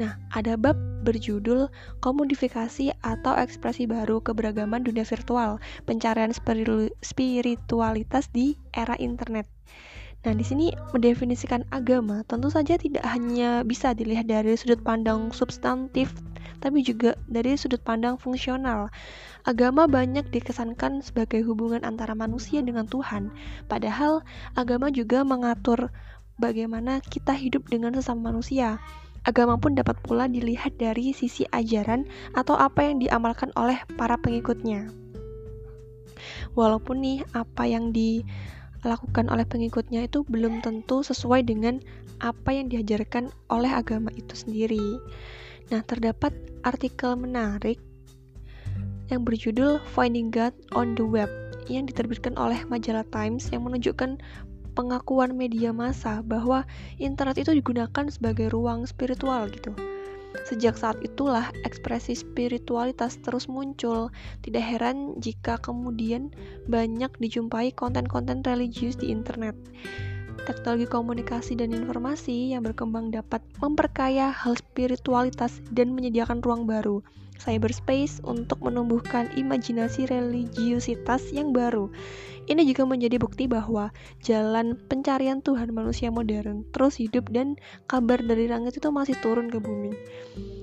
Nah, 0.01 0.17
ada 0.33 0.57
bab 0.57 0.77
berjudul 1.05 1.69
Komodifikasi 2.01 2.97
atau 3.05 3.33
Ekspresi 3.37 3.85
Baru 3.85 4.25
Keberagaman 4.25 4.89
Dunia 4.89 5.05
Virtual, 5.05 5.61
Pencarian 5.85 6.33
Spiritualitas 7.05 8.25
di 8.33 8.57
Era 8.73 8.97
Internet. 8.97 9.49
Nah, 10.27 10.35
di 10.35 10.43
sini 10.43 10.75
mendefinisikan 10.91 11.63
agama 11.71 12.27
tentu 12.27 12.51
saja 12.51 12.75
tidak 12.75 13.07
hanya 13.07 13.63
bisa 13.63 13.95
dilihat 13.95 14.27
dari 14.27 14.59
sudut 14.59 14.83
pandang 14.83 15.31
substantif, 15.31 16.11
tapi 16.59 16.83
juga 16.83 17.15
dari 17.31 17.55
sudut 17.55 17.79
pandang 17.87 18.19
fungsional. 18.19 18.91
Agama 19.47 19.87
banyak 19.87 20.27
dikesankan 20.35 21.07
sebagai 21.07 21.47
hubungan 21.47 21.87
antara 21.87 22.19
manusia 22.19 22.59
dengan 22.59 22.91
Tuhan, 22.91 23.31
padahal 23.71 24.27
agama 24.59 24.91
juga 24.91 25.23
mengatur 25.23 25.95
bagaimana 26.43 26.99
kita 27.07 27.31
hidup 27.31 27.71
dengan 27.71 27.95
sesama 27.95 28.35
manusia. 28.35 28.83
Agama 29.23 29.55
pun 29.63 29.79
dapat 29.79 29.95
pula 30.03 30.27
dilihat 30.27 30.75
dari 30.75 31.15
sisi 31.15 31.47
ajaran 31.55 32.03
atau 32.35 32.59
apa 32.59 32.83
yang 32.83 32.99
diamalkan 32.99 33.55
oleh 33.55 33.79
para 33.95 34.19
pengikutnya. 34.19 34.91
Walaupun 36.59 36.99
nih 36.99 37.23
apa 37.31 37.71
yang 37.71 37.95
dilakukan 38.85 39.29
oleh 39.33 39.47
pengikutnya 39.49 40.09
itu 40.09 40.25
belum 40.29 40.61
tentu 40.61 41.01
sesuai 41.05 41.47
dengan 41.47 41.81
apa 42.21 42.53
yang 42.53 42.73
diajarkan 42.73 43.33
oleh 43.53 43.71
agama 43.73 44.13
itu 44.17 44.33
sendiri. 44.33 45.01
Nah, 45.73 45.83
terdapat 45.83 46.33
artikel 46.63 47.19
menarik 47.19 47.83
yang 49.11 49.23
berjudul 49.23 49.83
Finding 49.95 50.35
God 50.35 50.55
on 50.75 50.99
the 50.99 51.07
Web 51.07 51.31
yang 51.67 51.87
diterbitkan 51.87 52.39
oleh 52.39 52.63
majalah 52.67 53.07
Times 53.11 53.51
yang 53.51 53.67
menunjukkan 53.67 54.19
pengakuan 54.77 55.35
media 55.35 55.73
massa 55.73 56.21
bahwa 56.21 56.69
internet 57.01 57.41
itu 57.41 57.57
digunakan 57.57 58.07
sebagai 58.13 58.53
ruang 58.53 58.85
spiritual 58.85 59.49
gitu. 59.51 59.73
Sejak 60.47 60.79
saat 60.79 60.99
itulah 61.03 61.51
ekspresi 61.67 62.15
spiritualitas 62.15 63.19
terus 63.23 63.51
muncul. 63.51 64.15
Tidak 64.47 64.63
heran 64.63 65.19
jika 65.19 65.59
kemudian 65.59 66.31
banyak 66.71 67.11
dijumpai 67.19 67.75
konten-konten 67.75 68.47
religius 68.47 68.95
di 68.95 69.11
internet. 69.11 69.59
Teknologi 70.47 70.87
komunikasi 70.87 71.59
dan 71.59 71.75
informasi 71.75 72.55
yang 72.55 72.63
berkembang 72.63 73.11
dapat 73.11 73.43
memperkaya 73.59 74.31
hal 74.31 74.55
spiritualitas 74.55 75.59
dan 75.75 75.91
menyediakan 75.91 76.39
ruang 76.39 76.71
baru 76.71 77.03
cyberspace 77.41 78.21
untuk 78.25 78.61
menumbuhkan 78.65 79.31
imajinasi 79.37 80.09
religiusitas 80.09 81.31
yang 81.33 81.53
baru. 81.53 81.93
Ini 82.47 82.63
juga 82.63 82.87
menjadi 82.87 83.19
bukti 83.19 83.51
bahwa 83.51 83.91
jalan 84.23 84.79
pencarian 84.87 85.43
Tuhan 85.43 85.75
manusia 85.75 86.15
modern 86.15 86.63
terus 86.71 86.95
hidup 87.03 87.27
dan 87.35 87.59
kabar 87.91 88.23
dari 88.23 88.47
langit 88.47 88.79
itu 88.79 88.87
masih 88.95 89.19
turun 89.19 89.51
ke 89.51 89.59
bumi. 89.59 89.91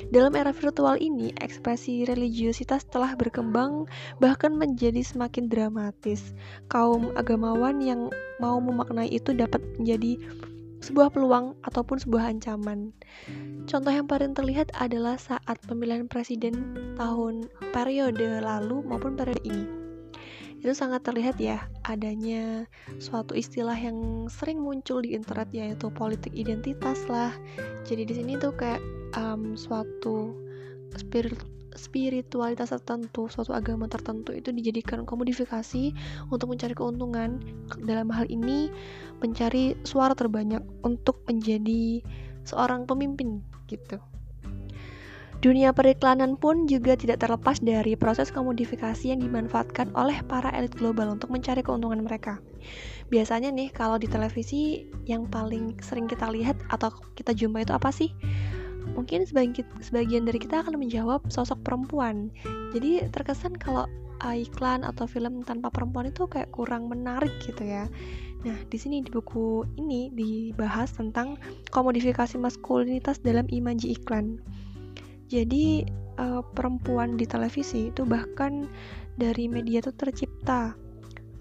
Dalam 0.08 0.32
era 0.40 0.56
virtual 0.56 0.96
ini, 1.02 1.36
ekspresi 1.42 2.08
religiusitas 2.08 2.88
telah 2.88 3.18
berkembang 3.20 3.90
bahkan 4.24 4.56
menjadi 4.56 5.04
semakin 5.04 5.52
dramatis. 5.52 6.32
Kaum 6.72 7.12
agamawan 7.20 7.84
yang 7.84 8.08
mau 8.40 8.64
memaknai 8.64 9.12
itu 9.12 9.36
dapat 9.36 9.60
menjadi 9.76 10.16
sebuah 10.84 11.16
peluang 11.16 11.56
ataupun 11.64 12.04
sebuah 12.04 12.36
ancaman. 12.36 12.92
Contoh 13.64 13.94
yang 13.96 14.04
paling 14.04 14.36
terlihat 14.36 14.76
adalah 14.76 15.16
saat 15.16 15.56
pemilihan 15.64 16.12
presiden 16.12 16.76
tahun 17.00 17.48
periode 17.72 18.44
lalu 18.44 18.84
maupun 18.84 19.16
periode 19.16 19.40
ini. 19.48 19.64
Itu 20.60 20.76
sangat 20.76 21.04
terlihat 21.08 21.40
ya 21.40 21.68
adanya 21.88 22.68
suatu 23.00 23.36
istilah 23.36 23.76
yang 23.76 24.28
sering 24.32 24.60
muncul 24.64 25.00
di 25.00 25.16
internet 25.16 25.52
yaitu 25.56 25.88
politik 25.92 26.36
identitas 26.36 27.04
lah. 27.08 27.32
Jadi 27.88 28.04
di 28.04 28.14
sini 28.20 28.40
tuh 28.40 28.52
kayak 28.56 28.84
um, 29.16 29.56
suatu 29.56 30.36
spirit 30.96 31.40
spiritualitas 31.76 32.72
tertentu, 32.72 33.30
suatu 33.30 33.52
agama 33.54 33.90
tertentu 33.90 34.34
itu 34.34 34.50
dijadikan 34.54 35.06
komodifikasi 35.06 35.94
untuk 36.30 36.48
mencari 36.54 36.74
keuntungan. 36.74 37.42
Dalam 37.84 38.10
hal 38.14 38.30
ini, 38.30 38.70
mencari 39.22 39.78
suara 39.84 40.14
terbanyak 40.14 40.62
untuk 40.86 41.22
menjadi 41.26 42.02
seorang 42.44 42.86
pemimpin 42.86 43.44
gitu. 43.68 44.00
Dunia 45.44 45.76
periklanan 45.76 46.40
pun 46.40 46.72
juga 46.72 46.96
tidak 46.96 47.20
terlepas 47.20 47.60
dari 47.60 48.00
proses 48.00 48.32
komodifikasi 48.32 49.12
yang 49.12 49.20
dimanfaatkan 49.20 49.92
oleh 49.92 50.24
para 50.24 50.48
elit 50.56 50.72
global 50.72 51.12
untuk 51.20 51.36
mencari 51.36 51.60
keuntungan 51.60 52.00
mereka. 52.00 52.40
Biasanya 53.12 53.52
nih 53.52 53.68
kalau 53.76 54.00
di 54.00 54.08
televisi 54.08 54.88
yang 55.04 55.28
paling 55.28 55.76
sering 55.84 56.08
kita 56.08 56.32
lihat 56.32 56.56
atau 56.72 56.96
kita 57.20 57.36
jumpa 57.36 57.60
itu 57.60 57.76
apa 57.76 57.92
sih? 57.92 58.16
Mungkin 58.92 59.24
sebagian, 59.24 60.28
dari 60.28 60.40
kita 60.40 60.62
akan 60.68 60.76
menjawab 60.76 61.24
sosok 61.32 61.64
perempuan. 61.64 62.28
Jadi 62.76 63.08
terkesan 63.10 63.56
kalau 63.56 63.88
iklan 64.24 64.88
atau 64.88 65.04
film 65.04 65.44
tanpa 65.44 65.68
perempuan 65.68 66.08
itu 66.08 66.24
kayak 66.32 66.48
kurang 66.56 66.88
menarik 66.88 67.32
gitu 67.44 67.60
ya. 67.64 67.92
Nah, 68.44 68.56
di 68.72 68.78
sini 68.80 69.04
di 69.04 69.12
buku 69.12 69.64
ini 69.80 70.12
dibahas 70.12 70.96
tentang 70.96 71.40
komodifikasi 71.72 72.40
maskulinitas 72.40 73.20
dalam 73.20 73.48
imaji 73.52 73.96
iklan. 73.96 74.40
Jadi 75.28 75.88
uh, 76.20 76.44
perempuan 76.56 77.16
di 77.16 77.28
televisi 77.28 77.92
itu 77.92 78.04
bahkan 78.08 78.68
dari 79.20 79.48
media 79.48 79.80
itu 79.84 79.92
tercipta 79.96 80.76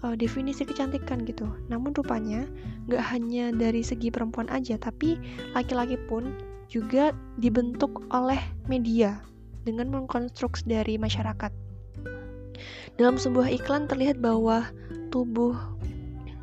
uh, 0.03 0.15
definisi 0.15 0.63
kecantikan 0.67 1.23
gitu. 1.27 1.47
Namun 1.67 1.95
rupanya 1.95 2.47
nggak 2.87 3.03
hanya 3.15 3.51
dari 3.55 3.83
segi 3.83 4.11
perempuan 4.11 4.47
aja, 4.51 4.75
tapi 4.79 5.19
laki-laki 5.55 5.95
pun 6.07 6.35
juga 6.73 7.13
dibentuk 7.37 8.09
oleh 8.09 8.41
media 8.65 9.21
dengan 9.61 9.93
mengkonstruksi 9.93 10.65
dari 10.65 10.97
masyarakat. 10.97 11.53
Dalam 12.97 13.21
sebuah 13.21 13.53
iklan 13.53 13.85
terlihat 13.85 14.17
bahwa 14.17 14.65
tubuh 15.13 15.53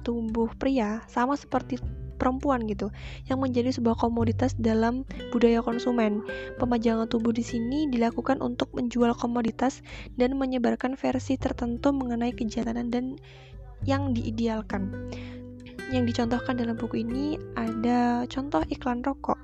tubuh 0.07 0.49
pria 0.57 1.03
sama 1.11 1.35
seperti 1.35 1.83
perempuan 2.17 2.69
gitu 2.69 2.93
yang 3.27 3.41
menjadi 3.41 3.73
sebuah 3.73 3.97
komoditas 3.97 4.53
dalam 4.61 5.09
budaya 5.33 5.65
konsumen. 5.65 6.21
Pemajangan 6.61 7.09
tubuh 7.09 7.33
di 7.33 7.41
sini 7.41 7.89
dilakukan 7.89 8.45
untuk 8.45 8.71
menjual 8.77 9.17
komoditas 9.17 9.81
dan 10.21 10.37
menyebarkan 10.37 10.95
versi 11.01 11.41
tertentu 11.41 11.91
mengenai 11.97 12.37
kejantanan 12.37 12.93
dan 12.93 13.17
yang 13.89 14.13
diidealkan. 14.13 15.11
Yang 15.91 16.15
dicontohkan 16.15 16.55
dalam 16.61 16.79
buku 16.79 17.03
ini 17.03 17.35
ada 17.59 18.23
contoh 18.31 18.63
iklan 18.71 19.03
rokok 19.03 19.41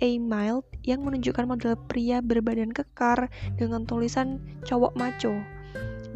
A. 0.00 0.10
Mild 0.16 0.64
yang 0.84 1.04
menunjukkan 1.04 1.44
model 1.44 1.76
pria 1.88 2.24
berbadan 2.24 2.72
kekar 2.72 3.28
dengan 3.60 3.84
tulisan 3.84 4.40
cowok 4.64 4.96
maco. 4.96 5.32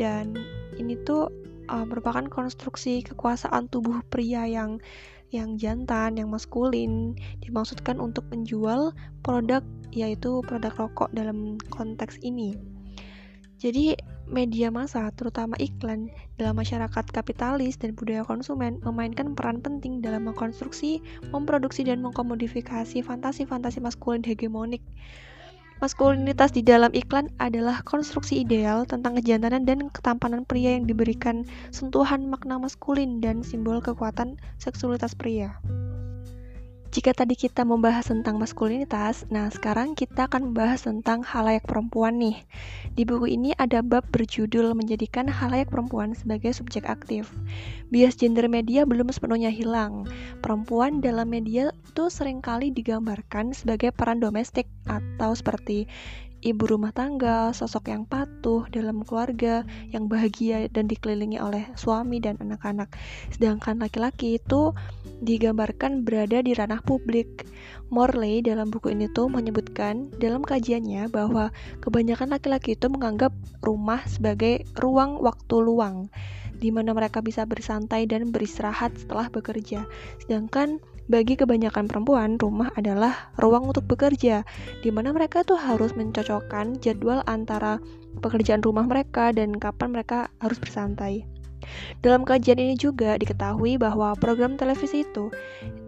Dan 0.01 0.35
ini 0.81 0.99
tuh 1.05 1.31
uh, 1.69 1.85
merupakan 1.85 2.25
konstruksi 2.27 3.05
kekuasaan 3.05 3.69
tubuh 3.69 4.01
pria 4.09 4.49
yang 4.49 4.81
yang 5.35 5.59
jantan, 5.59 6.15
yang 6.15 6.31
maskulin, 6.31 7.19
dimaksudkan 7.43 7.99
untuk 7.99 8.23
menjual 8.31 8.95
produk 9.27 9.67
yaitu 9.91 10.43
produk 10.47 10.71
rokok 10.79 11.11
dalam 11.11 11.59
konteks 11.75 12.23
ini. 12.23 12.55
Jadi 13.59 13.99
media 14.29 14.73
massa, 14.73 15.09
terutama 15.15 15.55
iklan, 15.61 16.09
dalam 16.41 16.57
masyarakat 16.57 17.05
kapitalis 17.13 17.77
dan 17.77 17.93
budaya 17.93 18.25
konsumen 18.25 18.81
memainkan 18.83 19.37
peran 19.37 19.61
penting 19.61 20.01
dalam 20.01 20.29
mengkonstruksi, 20.29 21.05
memproduksi, 21.31 21.85
dan 21.85 22.01
mengkomodifikasi 22.01 23.05
fantasi-fantasi 23.05 23.79
maskulin 23.85 24.25
hegemonik. 24.25 24.81
Maskulinitas 25.83 26.55
di 26.55 26.63
dalam 26.63 26.95
iklan 26.95 27.29
adalah 27.43 27.83
konstruksi 27.83 28.47
ideal 28.47 28.87
tentang 28.87 29.19
kejantanan 29.19 29.67
dan 29.67 29.91
ketampanan 29.91 30.47
pria 30.47 30.79
yang 30.79 30.87
diberikan 30.87 31.45
sentuhan 31.75 32.31
makna 32.31 32.57
maskulin 32.57 33.19
dan 33.19 33.43
simbol 33.43 33.83
kekuatan 33.83 34.39
seksualitas 34.57 35.19
pria. 35.19 35.59
Jika 36.95 37.11
tadi 37.11 37.35
kita 37.35 37.67
membahas 37.67 38.07
tentang 38.07 38.39
maskulinitas, 38.39 39.27
nah 39.27 39.51
sekarang 39.51 39.99
kita 39.99 40.31
akan 40.31 40.55
membahas 40.55 40.87
tentang 40.87 41.27
halayak 41.27 41.67
perempuan 41.67 42.23
nih. 42.23 42.39
Di 42.95 43.03
buku 43.03 43.35
ini 43.35 43.51
ada 43.59 43.83
bab 43.83 44.07
berjudul 44.15 44.79
menjadikan 44.79 45.27
halayak 45.27 45.75
perempuan 45.75 46.15
sebagai 46.15 46.55
subjek 46.55 46.87
aktif. 46.87 47.35
Bias 47.91 48.15
gender 48.15 48.47
media 48.47 48.87
belum 48.87 49.11
sepenuhnya 49.11 49.51
hilang. 49.51 50.07
Perempuan 50.39 51.03
dalam 51.03 51.35
media 51.35 51.75
itu 51.75 52.07
sering 52.15 52.39
kali 52.39 52.71
digambarkan 52.71 53.51
sebagai 53.51 53.91
peran 53.91 54.23
domestik 54.23 54.71
atau 54.87 55.35
seperti 55.35 55.91
ibu 56.45 56.69
rumah 56.69 56.93
tangga, 56.93 57.57
sosok 57.57 57.89
yang 57.89 58.05
patuh 58.05 58.69
dalam 58.69 59.01
keluarga, 59.01 59.65
yang 59.89 60.13
bahagia 60.13 60.69
dan 60.69 60.85
dikelilingi 60.85 61.41
oleh 61.41 61.65
suami 61.73 62.21
dan 62.21 62.37
anak-anak. 62.37 62.93
Sedangkan 63.33 63.81
laki-laki 63.81 64.37
itu 64.37 64.77
digambarkan 65.25 66.05
berada 66.05 66.45
di 66.45 66.53
ranah 66.53 66.85
publik. 66.85 67.49
Morley 67.89 68.45
dalam 68.45 68.69
buku 68.69 68.93
ini 68.93 69.09
tuh 69.09 69.33
menyebutkan 69.33 70.13
dalam 70.21 70.45
kajiannya 70.45 71.09
bahwa 71.09 71.49
kebanyakan 71.81 72.37
laki-laki 72.37 72.77
itu 72.77 72.93
menganggap 72.93 73.33
rumah 73.65 74.05
sebagai 74.05 74.69
ruang 74.77 75.17
waktu 75.25 75.57
luang 75.65 76.13
di 76.55 76.71
mana 76.71 76.95
mereka 76.95 77.21
bisa 77.21 77.45
bersantai 77.45 78.07
dan 78.07 78.31
beristirahat 78.31 78.95
setelah 78.97 79.29
bekerja. 79.29 79.85
Sedangkan 80.23 80.81
bagi 81.05 81.37
kebanyakan 81.37 81.85
perempuan, 81.85 82.41
rumah 82.41 82.73
adalah 82.81 83.29
ruang 83.37 83.69
untuk 83.69 83.85
bekerja, 83.85 84.41
di 84.81 84.89
mana 84.89 85.13
mereka 85.13 85.45
tuh 85.45 85.61
harus 85.61 85.93
mencocokkan 85.93 86.81
jadwal 86.81 87.21
antara 87.29 87.77
pekerjaan 88.25 88.65
rumah 88.65 88.89
mereka 88.89 89.29
dan 89.35 89.53
kapan 89.61 89.93
mereka 89.93 90.33
harus 90.41 90.57
bersantai. 90.57 91.29
Dalam 92.01 92.25
kajian 92.25 92.61
ini 92.61 92.77
juga 92.77 93.17
diketahui 93.17 93.81
bahwa 93.81 94.13
program 94.21 94.57
televisi 94.61 95.05
itu 95.05 95.33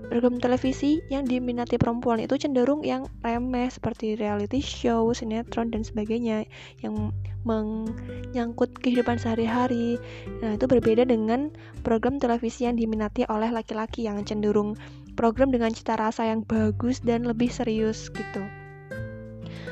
program 0.07 0.39
televisi 0.39 1.03
yang 1.11 1.27
diminati 1.27 1.77
perempuan 1.77 2.23
itu 2.23 2.39
cenderung 2.39 2.87
yang 2.87 3.11
remeh 3.27 3.67
seperti 3.69 4.15
reality 4.15 4.63
show, 4.63 5.11
sinetron 5.11 5.75
dan 5.75 5.83
sebagainya 5.83 6.47
yang 6.81 7.11
menyangkut 7.43 8.71
kehidupan 8.79 9.19
sehari-hari. 9.19 9.99
Nah, 10.43 10.55
itu 10.55 10.67
berbeda 10.71 11.07
dengan 11.07 11.51
program 11.83 12.23
televisi 12.23 12.67
yang 12.67 12.79
diminati 12.79 13.27
oleh 13.27 13.51
laki-laki 13.51 14.07
yang 14.07 14.23
cenderung 14.23 14.79
program 15.17 15.49
dengan 15.49 15.73
cita 15.73 15.97
rasa 15.97 16.29
yang 16.29 16.45
bagus 16.45 17.01
dan 17.01 17.25
lebih 17.25 17.49
serius 17.49 18.13
gitu. 18.13 18.45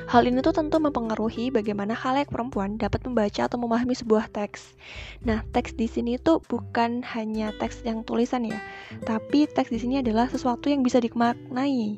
Hal 0.04 0.28
ini 0.28 0.44
tuh 0.44 0.52
tentu 0.52 0.76
mempengaruhi 0.76 1.48
bagaimana 1.48 1.96
halayak 1.96 2.28
perempuan 2.28 2.76
dapat 2.76 3.00
membaca 3.08 3.48
atau 3.48 3.56
memahami 3.56 3.96
sebuah 3.96 4.28
teks. 4.36 4.76
Nah, 5.24 5.40
teks 5.56 5.72
di 5.72 5.88
sini 5.88 6.20
tuh 6.20 6.44
bukan 6.44 7.00
hanya 7.16 7.56
teks 7.56 7.80
yang 7.88 8.04
tulisan 8.04 8.44
ya, 8.44 8.60
tapi 9.08 9.48
teks 9.48 9.72
di 9.72 9.80
sini 9.80 10.04
adalah 10.04 10.28
sesuatu 10.28 10.68
yang 10.68 10.84
bisa 10.84 11.00
dimaknai. 11.00 11.96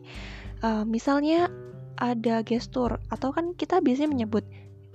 Uh, 0.62 0.86
misalnya 0.86 1.50
ada 1.98 2.46
gestur 2.46 3.02
atau 3.10 3.34
kan 3.34 3.58
kita 3.58 3.82
biasanya 3.82 4.14
menyebut 4.14 4.46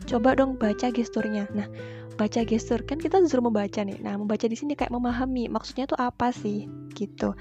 coba 0.07 0.33
dong 0.33 0.55
baca 0.55 0.87
gesturnya. 0.87 1.51
Nah, 1.51 1.67
baca 2.15 2.47
gestur 2.47 2.79
kan 2.87 2.95
kita 2.95 3.19
disuruh 3.19 3.43
membaca 3.43 3.83
nih. 3.83 3.99
Nah, 3.99 4.15
membaca 4.15 4.47
di 4.47 4.55
sini 4.55 4.71
kayak 4.71 4.95
memahami 4.95 5.51
maksudnya 5.51 5.83
tuh 5.83 5.99
apa 5.99 6.31
sih 6.31 6.71
gitu 6.95 7.35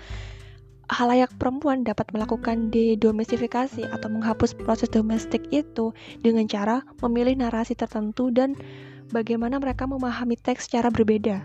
halayak 0.90 1.30
perempuan 1.38 1.86
dapat 1.86 2.10
melakukan 2.10 2.74
dedomestifikasi 2.74 3.86
atau 3.94 4.08
menghapus 4.10 4.58
proses 4.58 4.90
domestik 4.90 5.46
itu 5.54 5.94
dengan 6.26 6.50
cara 6.50 6.82
memilih 6.98 7.38
narasi 7.38 7.78
tertentu 7.78 8.34
dan 8.34 8.58
bagaimana 9.14 9.62
mereka 9.62 9.86
memahami 9.86 10.34
teks 10.34 10.66
secara 10.66 10.90
berbeda. 10.90 11.38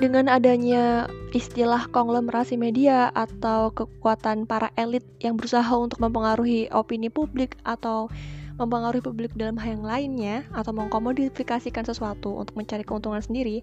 Dengan 0.00 0.32
adanya 0.32 1.12
istilah 1.36 1.84
konglomerasi 1.92 2.56
media 2.56 3.12
atau 3.12 3.68
kekuatan 3.68 4.48
para 4.48 4.72
elit 4.80 5.04
yang 5.20 5.36
berusaha 5.36 5.68
untuk 5.76 6.00
mempengaruhi 6.00 6.72
opini 6.72 7.12
publik 7.12 7.60
atau 7.68 8.08
mempengaruhi 8.56 9.04
publik 9.04 9.36
dalam 9.36 9.60
hal 9.60 9.76
yang 9.76 9.84
lainnya 9.84 10.36
atau 10.56 10.72
mengkomodifikasikan 10.72 11.84
sesuatu 11.84 12.32
untuk 12.32 12.56
mencari 12.56 12.80
keuntungan 12.80 13.20
sendiri, 13.20 13.60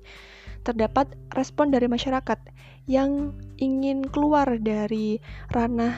terdapat 0.61 1.09
respon 1.33 1.73
dari 1.73 1.89
masyarakat 1.89 2.37
yang 2.87 3.35
ingin 3.59 4.07
keluar 4.07 4.47
dari 4.57 5.19
ranah 5.51 5.93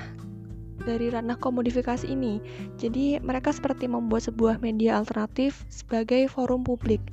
dari 0.84 1.12
ranah 1.12 1.38
komodifikasi 1.38 2.08
ini. 2.08 2.41
Jadi 2.82 3.21
mereka 3.21 3.54
seperti 3.54 3.86
membuat 3.86 4.25
sebuah 4.25 4.58
media 4.63 4.97
alternatif 4.97 5.63
sebagai 5.69 6.25
forum 6.32 6.65
publik. 6.65 7.04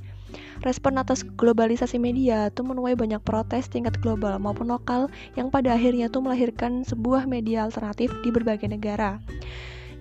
Respon 0.64 0.98
atas 0.98 1.22
globalisasi 1.22 2.00
media 2.00 2.50
itu 2.50 2.64
menuai 2.66 2.98
banyak 2.98 3.22
protes 3.22 3.70
tingkat 3.70 3.94
global 4.02 4.40
maupun 4.42 4.72
lokal 4.72 5.06
yang 5.38 5.52
pada 5.52 5.76
akhirnya 5.76 6.10
tuh 6.10 6.24
melahirkan 6.24 6.82
sebuah 6.82 7.28
media 7.28 7.68
alternatif 7.68 8.10
di 8.24 8.32
berbagai 8.34 8.66
negara. 8.66 9.22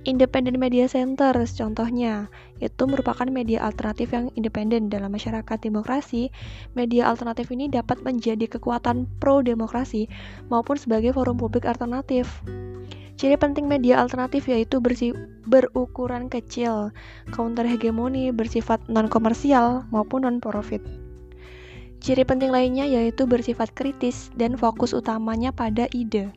Independent 0.05 0.61
Media 0.61 0.85
Center 0.85 1.33
contohnya 1.33 2.29
itu 2.61 2.83
merupakan 2.85 3.25
media 3.25 3.65
alternatif 3.65 4.13
yang 4.13 4.29
independen 4.37 4.85
dalam 4.85 5.09
masyarakat 5.09 5.57
demokrasi. 5.57 6.29
Media 6.77 7.09
alternatif 7.09 7.49
ini 7.49 7.73
dapat 7.73 8.05
menjadi 8.05 8.45
kekuatan 8.45 9.09
pro 9.17 9.41
demokrasi 9.41 10.05
maupun 10.53 10.77
sebagai 10.77 11.09
forum 11.17 11.41
publik 11.41 11.65
alternatif. 11.65 12.29
Ciri 13.17 13.33
penting 13.33 13.65
media 13.65 13.97
alternatif 13.97 14.45
yaitu 14.45 14.77
bersih, 14.77 15.17
berukuran 15.49 16.29
kecil, 16.29 16.93
counter 17.33 17.65
hegemoni, 17.65 18.29
bersifat 18.29 18.85
non-komersial 18.85 19.89
maupun 19.89 20.29
non-profit. 20.29 20.85
Ciri 21.97 22.21
penting 22.21 22.53
lainnya 22.53 22.85
yaitu 22.85 23.25
bersifat 23.25 23.73
kritis 23.73 24.29
dan 24.37 24.53
fokus 24.53 24.93
utamanya 24.93 25.49
pada 25.49 25.89
ide 25.89 26.29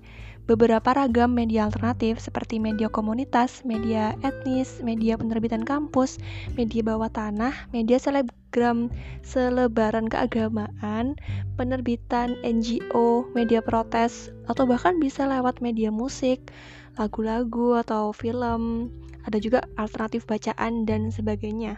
beberapa 0.48 0.96
ragam 0.96 1.36
media 1.36 1.68
alternatif 1.68 2.16
seperti 2.24 2.56
media 2.56 2.88
komunitas, 2.88 3.60
media 3.68 4.16
etnis, 4.24 4.80
media 4.80 5.20
penerbitan 5.20 5.60
kampus, 5.60 6.16
media 6.56 6.80
bawah 6.80 7.12
tanah, 7.12 7.52
media 7.76 8.00
selebgram 8.00 8.88
selebaran 9.20 10.08
keagamaan, 10.08 11.20
penerbitan 11.60 12.40
NGO, 12.40 13.28
media 13.36 13.60
protes, 13.60 14.32
atau 14.48 14.64
bahkan 14.64 14.96
bisa 14.96 15.28
lewat 15.28 15.60
media 15.60 15.92
musik, 15.92 16.48
lagu-lagu 16.96 17.76
atau 17.84 18.16
film, 18.16 18.88
ada 19.28 19.36
juga 19.36 19.68
alternatif 19.76 20.24
bacaan 20.24 20.88
dan 20.88 21.12
sebagainya. 21.12 21.76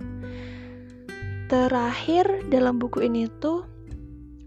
Terakhir 1.51 2.47
dalam 2.47 2.79
buku 2.79 3.03
ini 3.03 3.27
tuh 3.43 3.67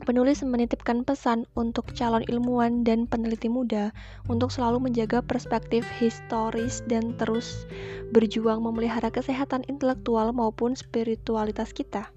Penulis 0.03 0.43
menitipkan 0.43 1.07
pesan 1.07 1.47
untuk 1.55 1.95
calon 1.95 2.27
ilmuwan 2.27 2.83
dan 2.83 3.07
peneliti 3.07 3.47
muda 3.47 3.95
untuk 4.27 4.51
selalu 4.51 4.91
menjaga 4.91 5.23
perspektif 5.23 5.87
historis 5.95 6.83
dan 6.91 7.15
terus 7.15 7.63
berjuang 8.11 8.59
memelihara 8.59 9.07
kesehatan 9.07 9.63
intelektual 9.71 10.35
maupun 10.35 10.75
spiritualitas 10.75 11.71
kita. 11.71 12.11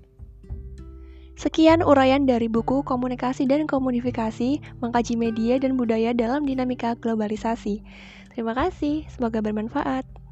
Sekian 1.39 1.85
uraian 1.85 2.27
dari 2.27 2.51
buku 2.51 2.83
Komunikasi 2.83 3.47
dan 3.47 3.71
Komunifikasi, 3.71 4.83
mengkaji 4.83 5.15
media 5.15 5.61
dan 5.63 5.79
budaya 5.79 6.11
dalam 6.11 6.43
dinamika 6.43 6.99
globalisasi. 6.99 7.87
Terima 8.35 8.57
kasih, 8.57 9.07
semoga 9.07 9.39
bermanfaat. 9.39 10.26